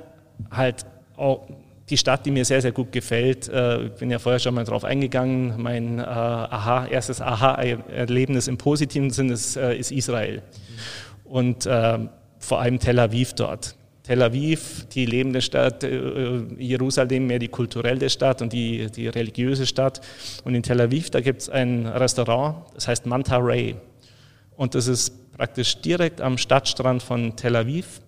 halt 0.51 0.87
auch 1.19 1.47
die 1.91 1.99
Stadt, 1.99 2.25
die 2.25 2.31
mir 2.31 2.47
sehr, 2.47 2.63
sehr 2.63 2.73
gut 2.73 2.93
gefällt, 2.93 3.47
äh, 3.49 3.85
ich 3.85 3.93
bin 3.93 4.11
ja 4.11 4.19
vorher 4.19 4.39
schon 4.39 4.55
mal 4.55 4.65
drauf 4.65 4.85
eingegangen, 4.85 5.61
mein 5.61 5.99
äh, 5.99 6.03
Aha, 6.03 6.87
erstes 6.87 7.21
Aha-Erlebnis 7.21 8.49
im 8.49 8.57
positiven 8.57 9.11
Sinn 9.11 9.29
ist, 9.29 9.57
äh, 9.57 9.77
ist 9.77 9.93
Israel 9.93 10.41
und 11.25 11.67
äh, 11.67 11.99
vor 12.39 12.61
allem 12.63 12.79
Tel 12.79 12.99
Aviv 12.99 13.35
dort. 13.35 13.77
Tel 14.07 14.23
Aviv, 14.23 14.87
die 14.93 15.05
lebende 15.05 15.43
Stadt, 15.43 15.83
äh, 15.83 16.39
Jerusalem 16.59 17.27
mehr 17.27 17.41
die 17.41 17.49
kulturelle 17.49 18.09
Stadt 18.09 18.41
und 18.41 18.53
die, 18.53 18.89
die 18.89 19.09
religiöse 19.09 19.67
Stadt. 19.67 20.01
Und 20.45 20.55
in 20.55 20.63
Tel 20.63 20.81
Aviv, 20.81 21.11
da 21.11 21.21
gibt 21.21 21.43
es 21.43 21.49
ein 21.49 21.87
Restaurant, 21.87 22.67
das 22.75 22.87
heißt 22.87 23.07
Manta 23.07 23.39
Ray. 23.39 23.75
Und 24.57 24.77
das 24.77 24.87
ist 24.87 25.33
praktisch 25.33 25.81
direkt 25.81 26.21
am 26.21 26.39
Stadtstrand 26.39 27.03
von 27.03 27.35
Tel 27.35 27.57
Aviv 27.57 28.01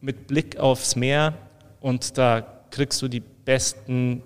mit 0.00 0.28
Blick 0.28 0.56
aufs 0.56 0.94
Meer 0.94 1.34
und 1.80 2.16
da 2.16 2.46
kriegst 2.70 3.02
du 3.02 3.08
die 3.08 3.20
besten 3.20 4.22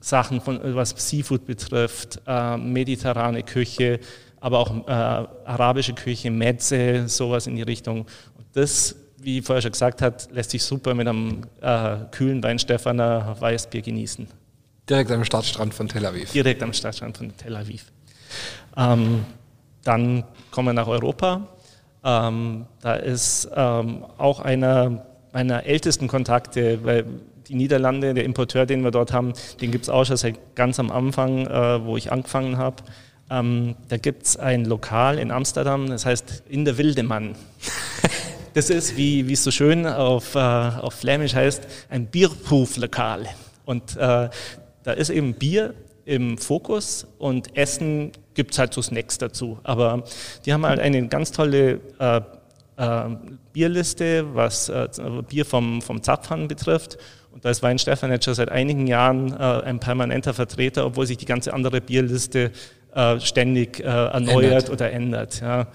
Sachen, 0.00 0.40
von, 0.40 0.58
was 0.74 0.94
Seafood 0.96 1.44
betrifft, 1.44 2.18
äh, 2.26 2.56
mediterrane 2.56 3.42
Küche, 3.42 4.00
aber 4.40 4.60
auch 4.60 4.88
äh, 4.88 4.90
arabische 4.90 5.92
Küche, 5.92 6.30
Metze, 6.30 7.08
sowas 7.08 7.46
in 7.46 7.56
die 7.56 7.62
Richtung. 7.62 8.06
Das 8.54 8.96
wie 9.22 9.42
vorher 9.42 9.62
schon 9.62 9.72
gesagt 9.72 10.02
hat, 10.02 10.28
lässt 10.32 10.50
sich 10.50 10.62
super 10.62 10.94
mit 10.94 11.06
einem 11.06 11.42
äh, 11.60 11.96
kühlen 12.10 12.42
Weinstefaner 12.42 13.36
Weißbier 13.38 13.82
genießen. 13.82 14.26
Direkt 14.88 15.10
am 15.10 15.24
Stadtstrand 15.24 15.74
von 15.74 15.88
Tel 15.88 16.04
Aviv. 16.06 16.32
Direkt 16.32 16.62
am 16.62 16.72
Stadtstrand 16.72 17.16
von 17.18 17.36
Tel 17.36 17.56
Aviv. 17.56 17.86
Ähm, 18.76 19.24
dann 19.84 20.24
kommen 20.50 20.68
wir 20.68 20.72
nach 20.72 20.88
Europa. 20.88 21.46
Ähm, 22.02 22.66
da 22.80 22.94
ist 22.94 23.48
ähm, 23.54 24.04
auch 24.16 24.40
einer 24.40 25.06
meiner 25.32 25.64
ältesten 25.64 26.08
Kontakte, 26.08 26.84
weil 26.84 27.04
die 27.46 27.54
Niederlande, 27.54 28.14
der 28.14 28.24
Importeur, 28.24 28.66
den 28.66 28.82
wir 28.82 28.90
dort 28.90 29.12
haben, 29.12 29.32
den 29.60 29.70
gibt 29.70 29.84
es 29.84 29.90
auch 29.90 30.04
schon 30.04 30.16
seit 30.16 30.54
ganz 30.56 30.78
am 30.78 30.90
Anfang, 30.90 31.46
äh, 31.46 31.84
wo 31.84 31.96
ich 31.96 32.10
angefangen 32.10 32.56
habe. 32.58 32.76
Ähm, 33.30 33.76
da 33.88 33.96
gibt 33.96 34.24
es 34.24 34.36
ein 34.36 34.64
Lokal 34.64 35.18
in 35.18 35.30
Amsterdam, 35.30 35.88
das 35.88 36.04
heißt 36.06 36.44
In 36.48 36.64
der 36.64 36.78
Wildemann. 36.78 37.36
Das 38.52 38.68
ist, 38.68 38.96
wie, 38.96 39.28
wie 39.28 39.34
es 39.34 39.44
so 39.44 39.52
schön 39.52 39.86
auf, 39.86 40.34
äh, 40.34 40.38
auf 40.38 40.94
Flämisch 40.94 41.34
heißt, 41.34 41.66
ein 41.88 42.06
Bierproof-Lokal. 42.06 43.26
Und 43.64 43.96
äh, 43.96 44.28
da 44.82 44.92
ist 44.92 45.10
eben 45.10 45.34
Bier 45.34 45.74
im 46.04 46.36
Fokus 46.36 47.06
und 47.18 47.56
Essen 47.56 48.10
gibt 48.34 48.52
es 48.52 48.58
halt 48.58 48.74
so 48.74 48.82
Snacks 48.82 49.18
dazu. 49.18 49.60
Aber 49.62 50.02
die 50.44 50.52
haben 50.52 50.66
halt 50.66 50.80
eine 50.80 51.06
ganz 51.06 51.30
tolle 51.30 51.80
äh, 52.00 52.20
äh, 52.76 53.16
Bierliste, 53.52 54.34
was 54.34 54.68
äh, 54.68 54.88
Bier 55.28 55.44
vom, 55.44 55.80
vom 55.80 56.02
Zapfhahn 56.02 56.48
betrifft. 56.48 56.98
Und 57.30 57.44
da 57.44 57.50
ist 57.50 57.62
Weinstefan 57.62 58.10
jetzt 58.10 58.24
schon 58.24 58.34
seit 58.34 58.48
einigen 58.48 58.88
Jahren 58.88 59.32
äh, 59.32 59.36
ein 59.36 59.78
permanenter 59.78 60.34
Vertreter, 60.34 60.86
obwohl 60.86 61.06
sich 61.06 61.18
die 61.18 61.26
ganze 61.26 61.52
andere 61.54 61.80
Bierliste 61.80 62.50
ständig 63.20 63.78
erneuert 63.84 64.64
ändert. 64.64 64.70
oder 64.70 64.90
ändert. 64.90 65.40
Ja. 65.40 65.68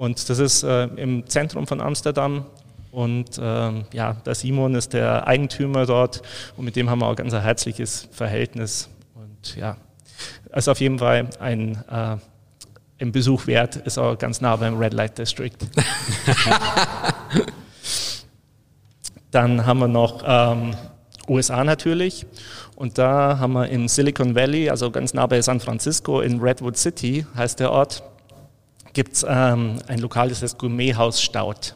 Und 0.00 0.30
das 0.30 0.38
ist 0.38 0.62
äh, 0.62 0.84
im 0.96 1.26
Zentrum 1.26 1.66
von 1.66 1.82
Amsterdam. 1.82 2.46
Und 2.90 3.38
ähm, 3.38 3.84
ja, 3.92 4.14
der 4.14 4.34
Simon 4.34 4.74
ist 4.74 4.94
der 4.94 5.26
Eigentümer 5.26 5.84
dort 5.84 6.22
und 6.56 6.64
mit 6.64 6.74
dem 6.74 6.88
haben 6.88 7.00
wir 7.00 7.06
auch 7.06 7.16
ganz 7.16 7.34
ein 7.34 7.42
herzliches 7.42 8.08
Verhältnis. 8.10 8.88
Und 9.14 9.56
ja, 9.56 9.76
also 10.50 10.70
auf 10.70 10.80
jeden 10.80 10.98
Fall 10.98 11.28
ein, 11.38 11.84
äh, 11.90 12.16
ein 12.98 13.12
Besuch 13.12 13.46
wert, 13.46 13.76
ist 13.76 13.98
auch 13.98 14.16
ganz 14.16 14.40
nah 14.40 14.56
beim 14.56 14.78
Red 14.78 14.94
Light 14.94 15.18
District. 15.18 15.50
Dann 19.30 19.66
haben 19.66 19.80
wir 19.80 19.88
noch 19.88 20.22
ähm, 20.26 20.74
USA 21.28 21.62
natürlich. 21.62 22.24
Und 22.74 22.96
da 22.96 23.38
haben 23.38 23.52
wir 23.52 23.68
in 23.68 23.86
Silicon 23.86 24.34
Valley, 24.34 24.70
also 24.70 24.90
ganz 24.90 25.12
nah 25.12 25.26
bei 25.26 25.42
San 25.42 25.60
Francisco, 25.60 26.22
in 26.22 26.40
Redwood 26.40 26.78
City 26.78 27.26
heißt 27.36 27.60
der 27.60 27.70
Ort, 27.70 28.02
gibt 28.92 29.14
es 29.14 29.26
ähm, 29.28 29.78
ein 29.86 29.98
Lokal, 29.98 30.28
das 30.28 30.42
heißt 30.42 30.58
Gourmethaus 30.58 31.22
Staud. 31.22 31.74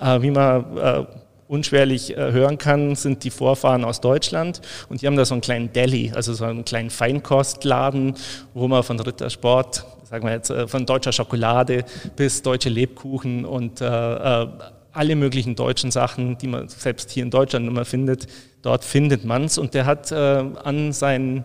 Äh, 0.00 0.22
wie 0.22 0.30
man 0.30 0.76
äh, 0.76 1.04
unschwerlich 1.50 2.16
äh, 2.16 2.30
hören 2.30 2.58
kann, 2.58 2.94
sind 2.94 3.24
die 3.24 3.30
Vorfahren 3.30 3.84
aus 3.84 4.00
Deutschland 4.00 4.60
und 4.88 5.02
die 5.02 5.06
haben 5.08 5.16
da 5.16 5.24
so 5.24 5.34
einen 5.34 5.40
kleinen 5.40 5.72
Deli, 5.72 6.12
also 6.14 6.32
so 6.32 6.44
einen 6.44 6.64
kleinen 6.64 6.90
Feinkostladen, 6.90 8.14
wo 8.54 8.68
man 8.68 8.84
von 8.84 9.00
Rittersport, 9.00 9.84
sagen 10.04 10.26
wir 10.26 10.32
jetzt 10.32 10.50
äh, 10.50 10.68
von 10.68 10.86
deutscher 10.86 11.12
Schokolade 11.12 11.84
bis 12.14 12.42
deutsche 12.42 12.68
Lebkuchen 12.68 13.44
und 13.44 13.80
äh, 13.80 13.84
äh, 13.86 14.46
alle 14.92 15.16
möglichen 15.16 15.56
deutschen 15.56 15.90
Sachen, 15.90 16.38
die 16.38 16.46
man 16.46 16.68
selbst 16.68 17.10
hier 17.10 17.24
in 17.24 17.30
Deutschland 17.30 17.66
immer 17.66 17.84
findet, 17.84 18.28
dort 18.62 18.84
findet 18.84 19.24
man 19.24 19.44
es. 19.44 19.56
Und 19.56 19.74
der 19.74 19.86
hat 19.86 20.12
an 20.12 20.92
sein 20.92 21.44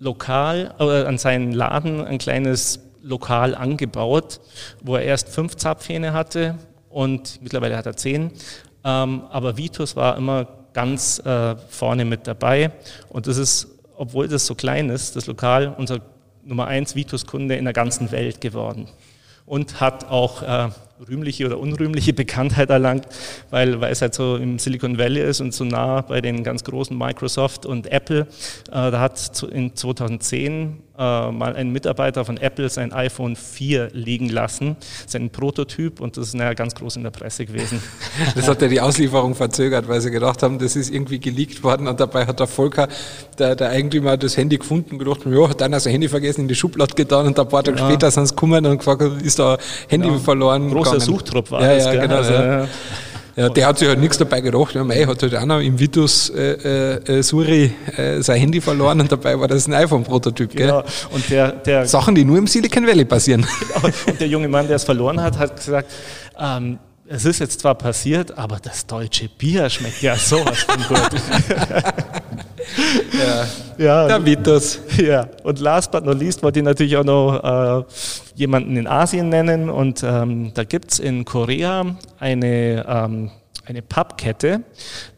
Lokal, 0.00 0.74
an 0.78 1.16
seinen 1.16 1.52
Laden 1.52 2.04
ein 2.04 2.18
kleines 2.18 2.80
lokal 3.04 3.54
angebaut, 3.54 4.40
wo 4.82 4.96
er 4.96 5.02
erst 5.02 5.28
fünf 5.28 5.56
Zapfhähne 5.56 6.12
hatte 6.12 6.56
und 6.88 7.40
mittlerweile 7.42 7.76
hat 7.76 7.86
er 7.86 7.96
zehn. 7.96 8.32
Ähm, 8.82 9.22
aber 9.30 9.56
Vitus 9.56 9.94
war 9.94 10.16
immer 10.16 10.46
ganz 10.72 11.20
äh, 11.20 11.56
vorne 11.68 12.04
mit 12.04 12.26
dabei. 12.26 12.72
Und 13.08 13.26
das 13.26 13.36
ist, 13.36 13.68
obwohl 13.96 14.28
das 14.28 14.46
so 14.46 14.54
klein 14.54 14.90
ist, 14.90 15.16
das 15.16 15.26
Lokal, 15.26 15.74
unser 15.78 16.00
Nummer 16.42 16.66
eins 16.66 16.94
Vitus-Kunde 16.94 17.56
in 17.56 17.64
der 17.64 17.72
ganzen 17.72 18.10
Welt 18.10 18.40
geworden. 18.40 18.88
Und 19.46 19.80
hat 19.80 20.10
auch 20.10 20.42
äh, 20.42 20.68
rühmliche 21.08 21.46
oder 21.46 21.58
unrühmliche 21.58 22.12
Bekanntheit 22.12 22.70
erlangt, 22.70 23.06
weil, 23.50 23.80
weil 23.80 23.92
es 23.92 24.02
halt 24.02 24.14
so 24.14 24.36
im 24.36 24.58
Silicon 24.58 24.98
Valley 24.98 25.22
ist 25.22 25.40
und 25.40 25.54
so 25.54 25.64
nah 25.64 26.00
bei 26.02 26.20
den 26.20 26.44
ganz 26.44 26.64
großen 26.64 26.96
Microsoft 26.96 27.66
und 27.66 27.90
Apple. 27.90 28.20
Äh, 28.20 28.90
da 28.90 29.00
hat 29.00 29.42
in 29.50 29.74
2010 29.74 30.78
äh, 30.96 31.32
mal 31.32 31.56
ein 31.56 31.72
Mitarbeiter 31.72 32.24
von 32.24 32.36
Apple 32.36 32.68
sein 32.68 32.92
iPhone 32.92 33.34
4 33.34 33.90
liegen 33.92 34.28
lassen, 34.28 34.76
sein 35.06 35.30
Prototyp 35.30 36.00
und 36.00 36.16
das 36.16 36.28
ist 36.28 36.34
naja, 36.34 36.54
ganz 36.54 36.74
groß 36.74 36.96
in 36.96 37.02
der 37.02 37.10
Presse 37.10 37.46
gewesen. 37.46 37.82
Das 38.36 38.48
hat 38.48 38.62
ja 38.62 38.68
die 38.68 38.80
Auslieferung 38.80 39.34
verzögert, 39.34 39.88
weil 39.88 40.00
sie 40.00 40.10
gedacht 40.10 40.42
haben, 40.42 40.58
das 40.58 40.76
ist 40.76 40.90
irgendwie 40.90 41.18
geleakt 41.18 41.62
worden 41.62 41.88
und 41.88 41.98
dabei 41.98 42.26
hat 42.26 42.38
der 42.38 42.46
Volker, 42.46 42.88
der, 43.38 43.56
der 43.56 43.70
Eigentümer, 43.70 44.16
das 44.16 44.36
Handy 44.36 44.56
gefunden 44.58 44.92
und 44.92 44.98
gedacht, 44.98 45.20
ja, 45.26 45.48
hat 45.48 45.62
einer 45.62 45.80
sein 45.80 45.92
Handy 45.92 46.08
vergessen, 46.08 46.42
in 46.42 46.48
die 46.48 46.54
Schublade 46.54 46.94
getan 46.94 47.26
und 47.26 47.38
ein 47.38 47.48
paar 47.48 47.64
Tage 47.64 47.78
ja. 47.78 47.88
später 47.88 48.10
sind 48.10 48.26
sie 48.26 48.34
gekommen 48.34 48.64
und 48.66 48.78
gefragt, 48.78 49.02
ist 49.22 49.38
da 49.38 49.58
Handy 49.88 50.08
ja. 50.08 50.18
verloren? 50.18 50.70
Großer 50.94 51.06
Suchtrupp 51.06 51.50
war 51.50 51.62
ja, 51.62 51.74
das, 51.74 51.84
ja? 51.84 52.00
Genau, 52.00 52.16
also, 52.16 52.32
ja. 52.32 53.48
Der 53.48 53.66
hat 53.66 53.78
sich 53.78 53.88
halt 53.88 53.98
nichts 53.98 54.16
dabei 54.16 54.40
gedacht. 54.40 54.74
Ja, 54.74 54.84
mei, 54.84 55.04
hat 55.04 55.20
halt 55.20 55.34
einer 55.34 55.60
im 55.60 55.76
Vitus 55.78 56.30
äh, 56.30 56.94
äh, 56.98 57.22
Suri 57.22 57.72
äh, 57.96 58.20
sein 58.22 58.38
Handy 58.38 58.60
verloren 58.60 59.00
und 59.00 59.10
dabei 59.10 59.38
war 59.38 59.48
das 59.48 59.66
ein 59.66 59.74
iPhone-Prototyp. 59.74 60.54
Genau. 60.54 60.84
Und 61.10 61.28
der, 61.30 61.50
der 61.50 61.86
Sachen, 61.86 62.14
die 62.14 62.24
nur 62.24 62.38
im 62.38 62.46
Silicon 62.46 62.86
Valley 62.86 63.04
passieren. 63.04 63.44
Genau. 63.74 63.88
Und 64.06 64.20
der 64.20 64.28
junge 64.28 64.48
Mann, 64.48 64.68
der 64.68 64.76
es 64.76 64.84
verloren 64.84 65.20
hat, 65.20 65.38
hat 65.38 65.56
gesagt, 65.56 65.90
ähm, 66.38 66.78
es 67.06 67.24
ist 67.24 67.40
jetzt 67.40 67.60
zwar 67.60 67.74
passiert, 67.74 68.36
aber 68.38 68.58
das 68.62 68.86
deutsche 68.86 69.28
Bier 69.28 69.68
schmeckt 69.68 70.00
ja 70.00 70.16
sowas 70.16 70.62
von 70.62 70.76
gut. 70.88 71.10
ja, 73.12 73.46
ja, 73.78 74.06
der 74.08 74.24
Vitus. 74.24 74.80
Ja, 74.96 75.28
und 75.42 75.58
last 75.60 75.90
but 75.90 76.04
not 76.04 76.18
least 76.18 76.42
wollte 76.42 76.60
ich 76.60 76.64
natürlich 76.64 76.96
auch 76.96 77.04
noch 77.04 77.82
äh, 77.82 77.84
jemanden 78.34 78.76
in 78.76 78.86
Asien 78.86 79.28
nennen. 79.28 79.70
Und 79.70 80.02
ähm, 80.02 80.52
da 80.54 80.64
gibt 80.64 80.92
es 80.92 80.98
in 80.98 81.24
Korea 81.24 81.96
eine, 82.18 82.84
ähm, 82.88 83.30
eine 83.66 83.82
Pubkette, 83.82 84.62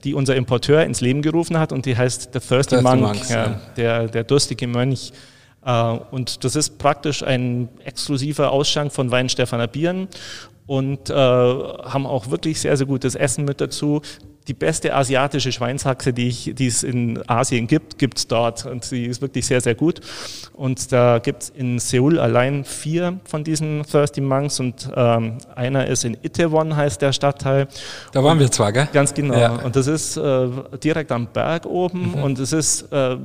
die 0.04 0.14
unser 0.14 0.36
Importeur 0.36 0.84
ins 0.84 1.00
Leben 1.00 1.22
gerufen 1.22 1.58
hat 1.58 1.72
und 1.72 1.86
die 1.86 1.96
heißt 1.96 2.30
The 2.32 2.38
Thirsty, 2.40 2.76
Thirsty 2.76 2.82
Monk, 2.82 3.00
Monks, 3.00 3.28
ja, 3.28 3.44
ja. 3.44 3.60
Der, 3.76 4.08
der 4.08 4.24
durstige 4.24 4.66
Mönch. 4.66 5.12
Äh, 5.64 5.98
und 6.10 6.44
das 6.44 6.56
ist 6.56 6.78
praktisch 6.78 7.22
ein 7.22 7.68
exklusiver 7.84 8.52
Ausschank 8.52 8.92
von 8.92 9.10
Weinstefaner 9.10 9.66
Bieren 9.66 10.08
und 10.66 11.10
äh, 11.10 11.14
haben 11.14 12.06
auch 12.06 12.30
wirklich 12.30 12.60
sehr, 12.60 12.76
sehr 12.76 12.86
gutes 12.86 13.14
Essen 13.14 13.44
mit 13.44 13.60
dazu. 13.60 14.02
Die 14.48 14.54
beste 14.54 14.94
asiatische 14.94 15.50
Schweinshaxe, 15.50 16.12
die, 16.12 16.28
ich, 16.28 16.54
die 16.54 16.68
es 16.68 16.82
in 16.82 17.20
Asien 17.28 17.66
gibt, 17.66 17.98
gibt 17.98 18.18
es 18.18 18.28
dort 18.28 18.64
und 18.64 18.84
sie 18.84 19.06
ist 19.06 19.20
wirklich 19.20 19.44
sehr, 19.46 19.60
sehr 19.60 19.74
gut. 19.74 20.00
Und 20.52 20.92
da 20.92 21.18
gibt 21.18 21.42
es 21.42 21.48
in 21.50 21.78
Seoul 21.78 22.18
allein 22.20 22.64
vier 22.64 23.18
von 23.24 23.42
diesen 23.42 23.82
Thirsty 23.82 24.20
Monks 24.20 24.60
und 24.60 24.88
ähm, 24.94 25.38
einer 25.54 25.86
ist 25.86 26.04
in 26.04 26.16
Itaewon, 26.22 26.76
heißt 26.76 27.02
der 27.02 27.12
Stadtteil. 27.12 27.66
Da 28.12 28.22
waren 28.22 28.34
und, 28.34 28.40
wir 28.40 28.50
zwar, 28.50 28.72
gell? 28.72 28.88
Ganz 28.92 29.12
genau. 29.12 29.36
Ja. 29.36 29.56
Und 29.56 29.74
das 29.74 29.88
ist 29.88 30.16
äh, 30.16 30.48
direkt 30.82 31.10
am 31.10 31.26
Berg 31.26 31.66
oben 31.66 32.12
mhm. 32.12 32.22
und 32.22 32.38
es 32.38 32.52
ist... 32.52 32.92
Äh, 32.92 33.16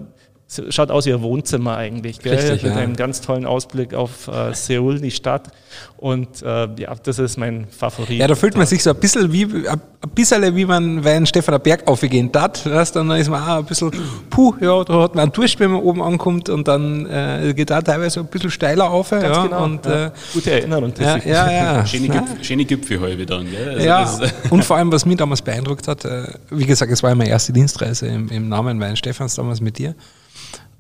schaut 0.70 0.92
aus 0.92 1.06
wie 1.06 1.14
ein 1.14 1.22
Wohnzimmer 1.22 1.78
eigentlich, 1.78 2.20
gell? 2.20 2.36
Richtig, 2.36 2.64
mit 2.64 2.74
ja. 2.74 2.78
einem 2.78 2.96
ganz 2.96 3.22
tollen 3.22 3.46
Ausblick 3.46 3.94
auf 3.94 4.28
äh, 4.28 4.54
Seoul, 4.54 5.00
die 5.00 5.12
Stadt. 5.12 5.50
Und 5.98 6.42
äh, 6.42 6.68
ja, 6.78 6.96
das 7.02 7.20
ist 7.20 7.38
mein 7.38 7.68
Favorit. 7.70 8.20
Ja, 8.20 8.28
da 8.28 8.36
fühlt 8.36 8.58
man 8.58 8.66
sich 8.66 8.84
so 8.84 8.90
ein 8.90 8.96
bisschen 8.98 9.32
wie, 9.32 9.46
ein 9.46 9.82
bisschen 10.14 10.56
wie 10.56 10.66
man, 10.66 11.04
wenn 11.04 11.26
Stefan 11.26 11.62
Berg 11.62 11.88
aufgehen 11.88 12.30
hat, 12.36 12.66
dann 12.66 13.12
ist 13.12 13.30
man 13.30 13.42
auch 13.42 13.60
ein 13.60 13.66
bisschen, 13.66 13.92
puh, 14.30 14.56
ja, 14.60 14.84
da 14.84 15.04
hat 15.04 15.16
man 15.16 15.24
einen 15.24 15.32
Durst, 15.32 15.60
wenn 15.60 15.72
man 15.72 15.82
oben 15.82 16.02
ankommt 16.02 16.50
und 16.50 16.68
dann 16.68 17.06
äh, 17.06 17.54
geht 17.56 17.70
da 17.70 17.82
teilweise 17.82 18.20
ein 18.22 18.26
bisschen 18.26 18.52
steiler 18.52 18.90
auf. 18.90 19.12
Ganz 19.12 19.24
ja, 19.24 19.44
genau. 19.44 19.64
Und, 19.64 19.86
ja. 19.86 20.08
Äh, 20.08 20.12
Gute 20.34 20.52
Erinnerung. 20.52 20.94
Ja, 21.00 21.18
ja, 21.18 21.52
ja. 21.52 21.86
Schöne, 21.92 22.10
Gipf 22.10 22.44
schöne 22.44 22.66
Gipfelhalbe 22.66 23.26
dann. 23.26 23.50
Gell? 23.50 23.70
Also 23.70 23.86
ja, 23.86 24.32
und 24.50 24.66
vor 24.66 24.78
allem, 24.78 24.92
was 24.92 25.06
mich 25.06 25.18
damals 25.18 25.42
beeindruckt 25.42 25.88
hat, 25.88 26.04
äh, 26.04 26.24
wie 26.50 26.66
gesagt, 26.66 26.92
es 26.92 27.04
war 27.04 27.14
meine 27.16 27.30
erste 27.30 27.54
Dienstreise 27.54 28.08
im, 28.08 28.28
im 28.30 28.50
Namen 28.50 28.78
meines 28.78 29.00
Stefans 29.00 29.36
damals 29.36 29.62
mit 29.62 29.78
dir. 29.78 29.96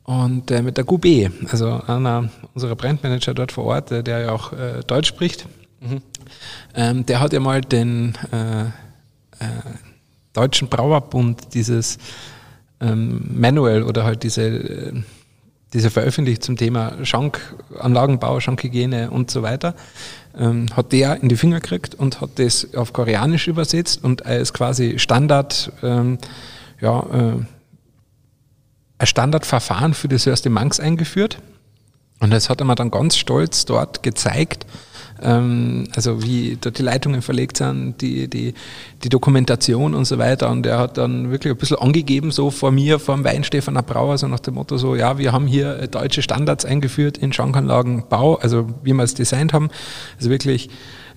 Und 0.04 0.50
äh, 0.52 0.62
mit 0.62 0.78
der 0.78 0.84
QB, 0.84 1.32
also 1.52 1.82
einer 1.88 2.30
unserer 2.54 2.76
Brandmanager 2.76 3.34
dort 3.34 3.52
vor 3.52 3.66
Ort, 3.66 3.92
äh, 3.92 4.04
der 4.04 4.20
ja 4.20 4.32
auch 4.32 4.52
äh, 4.54 4.82
Deutsch 4.86 5.08
spricht, 5.08 5.46
mhm. 5.80 6.02
ähm, 6.76 7.06
der 7.06 7.20
hat 7.20 7.34
ja 7.34 7.40
mal 7.40 7.62
den 7.62 8.18
äh, 8.32 8.66
äh, 8.66 8.72
Deutschen 10.34 10.70
Brauerbund 10.70 11.54
dieses 11.54 11.98
ähm, 12.80 13.22
Manual 13.34 13.84
oder 13.84 14.04
halt 14.04 14.24
diese, 14.24 14.44
äh, 14.44 14.94
diese 15.74 15.92
veröffentlicht 15.92 16.44
zum 16.44 16.58
Thema 16.58 16.94
Schankanlagenbau, 17.04 18.40
Schankhygiene 18.40 19.12
und 19.12 19.30
so 19.30 19.44
weiter, 19.44 19.76
ähm, 20.38 20.66
hat 20.76 20.92
der 20.94 21.22
in 21.22 21.30
die 21.30 21.36
Finger 21.36 21.60
gekriegt 21.60 21.96
und 21.96 22.22
hat 22.22 22.32
das 22.36 22.74
auf 22.76 22.92
Koreanisch 22.92 23.48
übersetzt 23.48 24.04
und 24.04 24.26
als 24.26 24.52
quasi 24.54 24.98
Standard 24.98 25.72
ähm, 25.84 26.18
ja, 26.80 27.06
ein 29.02 29.08
Standardverfahren 29.08 29.96
für 29.96 30.08
das 30.08 30.28
erste 30.28 30.52
Monks 30.52 30.80
eingeführt. 30.80 31.40
Und 32.20 32.32
das 32.32 32.50
hat 32.50 32.62
er 32.62 32.66
mir 32.66 32.76
dann 32.76 32.92
ganz 32.92 33.18
stolz 33.18 33.66
dort 33.66 34.04
gezeigt, 34.04 34.68
ähm, 35.24 35.88
also 35.96 36.22
wie 36.22 36.60
dort 36.62 36.78
die 36.78 36.84
Leitungen 36.84 37.24
verlegt 37.24 37.58
sind, 37.58 38.00
die, 38.00 38.28
die, 38.28 38.54
die 39.04 39.10
Dokumentation 39.10 39.96
und 39.96 40.06
so 40.06 40.20
weiter. 40.20 40.52
Und 40.52 40.68
er 40.68 40.78
hat 40.78 41.00
dann 41.00 41.32
wirklich 41.32 41.52
ein 41.52 41.58
bisschen 41.58 41.78
angegeben, 41.78 42.30
so 42.30 42.52
vor 42.52 42.70
mir, 42.70 43.00
vor 43.00 43.16
dem 43.16 43.24
Weinstefaner 43.24 43.82
Brauer, 43.82 44.20
so 44.20 44.28
nach 44.28 44.40
dem 44.40 44.54
Motto 44.54 44.78
so, 44.78 44.96
ja, 44.96 45.18
wir 45.18 45.32
haben 45.32 45.48
hier 45.48 45.88
deutsche 45.88 46.22
Standards 46.22 46.64
eingeführt 46.64 47.18
in 47.18 47.34
Schankanlagenbau, 47.34 48.36
also 48.36 48.70
wie 48.84 48.94
wir 48.94 49.04
es 49.04 49.16
designt 49.16 49.52
haben. 49.52 49.72
Also 50.18 50.30
wirklich 50.30 50.70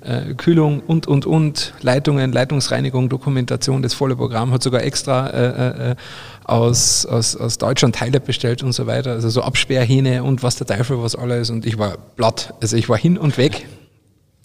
äh, 0.04 0.34
Kühlung 0.34 0.80
und, 0.80 1.06
und, 1.06 1.26
und, 1.26 1.74
Leitungen, 1.80 2.32
Leitungsreinigung, 2.32 3.08
Dokumentation, 3.08 3.82
das 3.82 3.94
volle 3.94 4.16
Programm, 4.16 4.52
hat 4.52 4.62
sogar 4.62 4.82
extra 4.82 5.28
äh, 5.28 5.90
äh, 5.90 5.96
aus, 6.44 7.06
aus, 7.06 7.36
aus 7.36 7.58
Deutschland 7.58 7.96
Teile 7.96 8.20
bestellt 8.20 8.62
und 8.62 8.72
so 8.72 8.86
weiter, 8.86 9.12
also 9.12 9.28
so 9.30 9.42
Absperrhähne 9.42 10.22
und 10.22 10.42
was 10.42 10.56
der 10.56 10.66
Teufel 10.66 11.02
was 11.02 11.16
alles. 11.16 11.50
Und 11.50 11.66
ich 11.66 11.78
war 11.78 11.96
platt, 12.16 12.54
also 12.60 12.76
ich 12.76 12.88
war 12.88 12.98
hin 12.98 13.18
und 13.18 13.38
weg. 13.38 13.66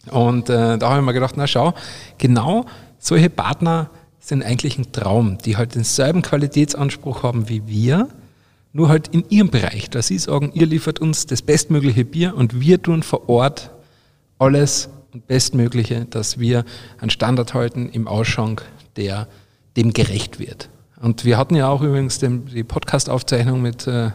Und 0.09 0.49
äh, 0.49 0.77
da 0.77 0.89
habe 0.89 0.99
ich 0.99 1.05
mir 1.05 1.13
gedacht, 1.13 1.35
na 1.37 1.45
schau, 1.45 1.73
genau 2.17 2.65
solche 2.97 3.29
Partner 3.29 3.89
sind 4.19 4.43
eigentlich 4.43 4.77
ein 4.77 4.91
Traum, 4.91 5.37
die 5.39 5.57
halt 5.57 5.75
denselben 5.75 6.21
Qualitätsanspruch 6.21 7.23
haben 7.23 7.49
wie 7.49 7.67
wir, 7.67 8.07
nur 8.71 8.89
halt 8.89 9.07
in 9.09 9.25
ihrem 9.29 9.49
Bereich, 9.49 9.89
da 9.89 10.01
sie 10.01 10.19
sagen, 10.19 10.51
ihr 10.53 10.67
liefert 10.67 10.99
uns 10.99 11.25
das 11.25 11.41
bestmögliche 11.41 12.05
Bier 12.05 12.35
und 12.35 12.59
wir 12.59 12.81
tun 12.81 13.01
vor 13.01 13.27
Ort 13.27 13.71
alles 14.37 14.89
Bestmögliche, 15.27 16.05
dass 16.09 16.39
wir 16.39 16.65
einen 16.99 17.09
Standard 17.09 17.53
halten 17.53 17.89
im 17.89 18.07
Ausschank, 18.07 18.63
der 18.95 19.27
dem 19.77 19.93
gerecht 19.93 20.39
wird. 20.39 20.69
Und 21.01 21.25
wir 21.25 21.37
hatten 21.37 21.55
ja 21.55 21.69
auch 21.69 21.81
übrigens 21.81 22.19
den, 22.19 22.45
die 22.45 22.63
Podcast-Aufzeichnung 22.63 23.61
mit 23.61 23.87
äh, 23.87 24.11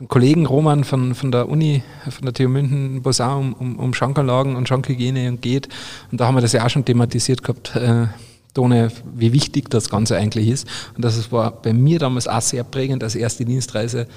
dem 0.00 0.08
Kollegen 0.08 0.46
Roman 0.46 0.84
von, 0.84 1.14
von 1.14 1.30
der 1.30 1.48
Uni, 1.48 1.82
von 2.08 2.24
der 2.24 2.34
TU 2.34 2.48
München, 2.48 3.02
auch 3.04 3.38
um, 3.38 3.52
um, 3.54 3.76
um 3.78 3.94
Schankanlagen 3.94 4.56
und 4.56 4.68
Schankhygiene 4.68 5.36
geht. 5.36 5.68
Und 6.10 6.20
da 6.20 6.26
haben 6.26 6.36
wir 6.36 6.40
das 6.40 6.52
ja 6.52 6.64
auch 6.64 6.70
schon 6.70 6.84
thematisiert 6.84 7.42
gehabt, 7.42 7.76
äh, 7.76 8.06
Tone, 8.54 8.90
wie 9.14 9.32
wichtig 9.32 9.70
das 9.70 9.88
Ganze 9.88 10.16
eigentlich 10.16 10.48
ist. 10.48 10.66
Und 10.96 11.04
das 11.04 11.30
war 11.30 11.52
bei 11.52 11.72
mir 11.72 12.00
damals 12.00 12.26
auch 12.26 12.40
sehr 12.40 12.64
prägend 12.64 13.04
als 13.04 13.14
erste 13.14 13.44
Dienstreise 13.44 14.08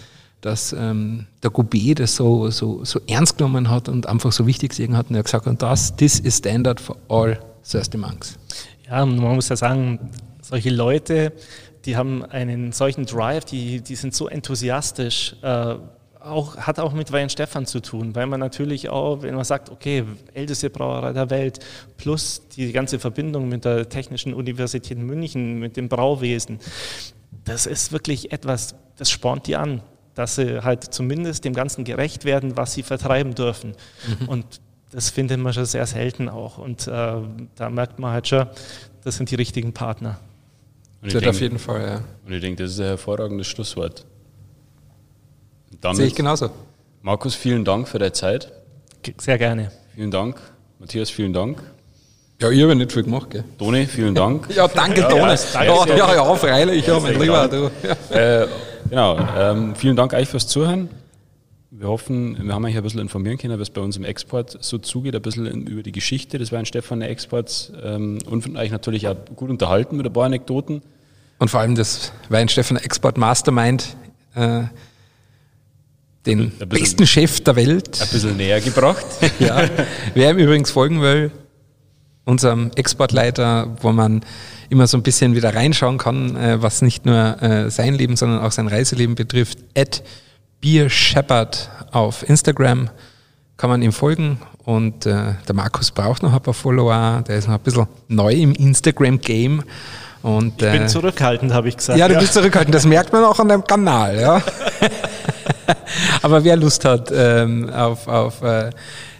dass 0.41 0.73
ähm, 0.73 1.27
der 1.43 1.51
Goubet 1.51 1.99
das 1.99 2.15
so, 2.15 2.49
so, 2.49 2.84
so 2.84 2.99
ernst 3.08 3.38
genommen 3.38 3.69
hat 3.69 3.88
und 3.88 4.08
einfach 4.08 4.32
so 4.32 4.47
wichtig 4.47 4.71
gesehen 4.71 4.97
hat 4.97 5.10
und 5.10 5.15
er 5.15 5.19
hat 5.19 5.25
gesagt, 5.25 5.47
und 5.47 5.62
das, 5.62 5.95
this 5.95 6.19
is 6.19 6.38
standard 6.38 6.80
for 6.80 6.97
all 7.08 7.39
Thirsty 7.63 7.97
Monks. 7.97 8.38
Ja, 8.88 9.06
man 9.06 9.36
muss 9.36 9.49
ja 9.49 9.56
sagen, 9.56 10.12
solche 10.41 10.71
Leute, 10.71 11.32
die 11.86 11.95
haben 11.95 12.25
einen 12.25 12.71
solchen 12.71 13.06
Drive, 13.06 13.45
die, 13.45 13.82
die 13.82 13.95
sind 13.95 14.15
so 14.15 14.27
enthusiastisch, 14.27 15.36
äh, 15.43 15.75
auch, 16.19 16.58
hat 16.58 16.80
auch 16.80 16.93
mit 16.93 17.12
Weihenstephan 17.12 17.65
zu 17.65 17.80
tun, 17.80 18.15
weil 18.15 18.27
man 18.27 18.39
natürlich 18.39 18.89
auch, 18.89 19.23
wenn 19.23 19.34
man 19.34 19.43
sagt, 19.43 19.69
okay, 19.69 20.04
älteste 20.34 20.69
Brauerei 20.69 21.13
der 21.13 21.30
Welt, 21.30 21.60
plus 21.97 22.47
die 22.56 22.71
ganze 22.71 22.99
Verbindung 22.99 23.49
mit 23.49 23.65
der 23.65 23.89
Technischen 23.89 24.34
Universität 24.34 24.97
München, 24.97 25.60
mit 25.60 25.77
dem 25.77 25.89
Brauwesen, 25.89 26.60
das 27.43 27.65
ist 27.65 27.91
wirklich 27.91 28.32
etwas, 28.32 28.75
das 28.97 29.10
spornt 29.10 29.47
die 29.47 29.56
an 29.56 29.82
dass 30.15 30.36
sie 30.36 30.63
halt 30.63 30.84
zumindest 30.93 31.45
dem 31.45 31.54
Ganzen 31.54 31.84
gerecht 31.84 32.26
werden, 32.26 32.58
was 32.58 32.74
sie 32.74 32.84
vertreiben 32.84 33.36
dürfen. 33.36 33.76
Mhm. 34.19 34.28
Und 34.28 34.45
das 34.91 35.10
findet 35.10 35.39
man 35.39 35.54
schon 35.54 35.65
sehr 35.65 35.86
selten 35.86 36.30
auch. 36.30 36.58
Und 36.58 36.88
äh, 36.88 37.13
da 37.56 37.69
merkt 37.69 38.00
man 38.00 38.12
halt 38.12 38.28
schon, 38.28 38.47
das 39.04 39.15
sind 39.15 39.32
die 39.32 39.36
richtigen 39.36 39.74
Partner. 39.74 40.19
Und 41.02 41.13
das 41.13 41.26
auf 41.26 41.41
jeden 41.41 41.58
Fall, 41.58 41.82
ja. 41.82 42.02
Und 42.26 42.34
ich 42.34 42.41
denke, 42.41 42.63
das 42.63 42.74
ist 42.74 42.80
ein 42.80 42.88
hervorragendes 42.88 43.47
Schlusswort. 43.47 44.06
Sehe 45.93 46.06
ich 46.06 46.15
genauso. 46.15 46.52
Markus, 47.02 47.34
vielen 47.34 47.65
Dank 47.65 47.88
für 47.88 47.97
deine 47.97 48.12
Zeit. 48.12 48.52
Sehr 49.17 49.38
gerne. 49.39 49.71
Vielen 49.95 50.12
Dank. 50.12 50.39
Matthias, 50.78 51.10
vielen 51.10 51.34
Dank. 51.34 51.63
Ja, 52.39 52.50
ich 52.50 52.62
habe 52.62 52.76
nicht 52.76 52.91
viel 52.91 53.04
gemacht, 53.04 53.30
gell? 53.32 53.43
Toni, 53.58 53.86
vielen 53.86 54.13
Dank. 54.13 54.47
ja, 54.56 54.67
danke, 54.67 55.02
Toni. 55.02 55.36
Ja, 55.54 55.63
ja, 55.63 55.86
ja, 55.95 56.15
ja, 56.15 56.36
freilich, 56.36 56.86
ja, 56.86 57.00
mein 57.00 57.19
Lieber. 57.19 57.47
Du. 57.47 57.71
Ja. 58.12 58.41
Äh, 58.43 58.47
Genau. 58.91 59.17
Ähm, 59.38 59.73
vielen 59.73 59.95
Dank 59.95 60.12
euch 60.12 60.27
fürs 60.27 60.47
Zuhören. 60.47 60.89
Wir 61.69 61.88
hoffen, 61.88 62.38
wir 62.45 62.54
haben 62.54 62.65
euch 62.65 62.75
ein 62.75 62.84
bisschen 62.84 62.99
informieren 62.99 63.38
können, 63.38 63.58
was 63.58 63.69
bei 63.69 63.80
uns 63.80 63.95
im 63.95 64.04
Export 64.04 64.58
so 64.60 64.80
zugeht, 64.80 65.15
ein 65.15 65.21
bisschen 65.21 65.65
über 65.65 65.82
die 65.82 65.93
Geschichte 65.93 66.38
des 66.38 66.51
Weinstefan 66.51 67.01
Exports 67.01 67.71
ähm, 67.82 68.19
und 68.25 68.41
von 68.41 68.58
euch 68.58 68.69
natürlich 68.69 69.08
auch 69.08 69.15
gut 69.38 69.49
unterhalten 69.49 69.95
mit 69.95 70.06
ein 70.06 70.12
paar 70.12 70.25
Anekdoten. 70.25 70.82
Und 71.39 71.49
vor 71.49 71.62
allem 71.62 71.75
das 71.75 72.12
Weinstefan 72.27 72.75
Export 72.75 73.17
Mastermind, 73.17 73.95
äh, 74.36 74.63
den 76.25 76.51
besten 76.67 77.08
Chef 77.08 77.39
der 77.39 77.56
Welt. 77.56 78.01
Ein 78.01 78.10
bisschen 78.10 78.36
näher 78.36 78.60
gebracht. 78.60 79.06
ja. 79.39 79.69
Wer 80.13 80.32
ihm 80.32 80.38
übrigens 80.38 80.69
folgen 80.69 81.01
will, 81.01 81.32
unserem 82.25 82.71
Exportleiter, 82.75 83.75
wo 83.81 83.91
man 83.91 84.21
immer 84.69 84.88
so 84.88 84.97
ein 84.97 85.03
bisschen 85.03 85.36
wieder 85.36 85.55
reinschauen 85.55 85.97
kann, 85.97 86.36
äh, 86.36 86.62
was 86.62 86.81
nicht 86.81 87.05
nur 87.05 87.41
äh, 87.41 87.69
sein 87.69 87.95
Leben, 87.95 88.15
sondern 88.15 88.41
auch 88.41 88.51
sein 88.51 88.67
Reiseleben 88.67 89.15
betrifft. 89.15 89.60
At 89.75 90.03
Beer 90.62 90.89
Shepherd 90.89 91.69
auf 91.91 92.27
Instagram 92.27 92.89
kann 93.57 93.69
man 93.69 93.81
ihm 93.81 93.91
folgen 93.91 94.39
und 94.63 95.05
äh, 95.05 95.34
der 95.47 95.55
Markus 95.55 95.91
braucht 95.91 96.23
noch 96.23 96.34
ein 96.34 96.41
paar 96.41 96.53
Follower, 96.53 97.23
der 97.27 97.38
ist 97.38 97.47
noch 97.47 97.55
ein 97.55 97.62
bisschen 97.62 97.88
neu 98.07 98.34
im 98.34 98.53
Instagram-Game. 98.53 99.63
Und, 100.21 100.62
ich 100.62 100.71
bin 100.71 100.84
äh, 100.84 100.88
zurückhaltend, 100.88 101.51
habe 101.51 101.67
ich 101.67 101.77
gesagt. 101.77 101.97
Ja, 101.97 102.07
du 102.07 102.17
bist 102.19 102.34
zurückhaltend, 102.34 102.75
das 102.75 102.86
merkt 102.86 103.12
man 103.12 103.23
auch 103.23 103.39
an 103.39 103.49
deinem 103.49 103.65
Kanal. 103.65 104.19
Ja. 104.19 104.41
Aber 106.21 106.43
wer 106.43 106.55
Lust 106.55 106.86
hat 106.86 107.12
ähm, 107.13 107.69
auf, 107.71 108.07
auf 108.07 108.43
äh, 108.43 108.69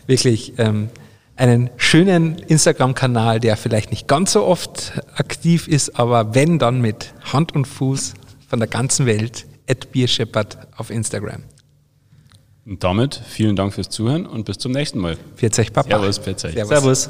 wirklich 0.06 0.54
ähm, 0.60 0.90
einen 1.36 1.70
schönen 1.78 2.38
Instagram-Kanal, 2.38 3.40
der 3.40 3.58
vielleicht 3.58 3.92
nicht 3.92 4.08
ganz 4.08 4.34
so 4.34 4.46
oft 4.46 4.94
aktiv 5.16 5.68
ist, 5.68 5.98
aber 5.98 6.36
wenn, 6.36 6.60
dann 6.60 6.82
mit 6.82 7.14
Hand 7.22 7.56
und 7.56 7.66
Fuß 7.66 8.14
von 8.48 8.60
der 8.60 8.68
ganzen 8.68 9.06
Welt, 9.06 9.46
at 9.70 9.92
Biershepherd 9.92 10.58
auf 10.76 10.90
Instagram. 10.90 11.44
Und 12.66 12.84
damit 12.84 13.20
vielen 13.28 13.56
Dank 13.56 13.74
fürs 13.74 13.90
Zuhören 13.90 14.26
und 14.26 14.46
bis 14.46 14.58
zum 14.58 14.72
nächsten 14.72 15.00
Mal. 15.00 15.18
Pfiat 15.36 15.58
euch, 15.58 15.74
Papa. 15.74 15.90
Servus, 15.90 16.16
Servus. 16.54 16.70
Servus. 16.70 17.10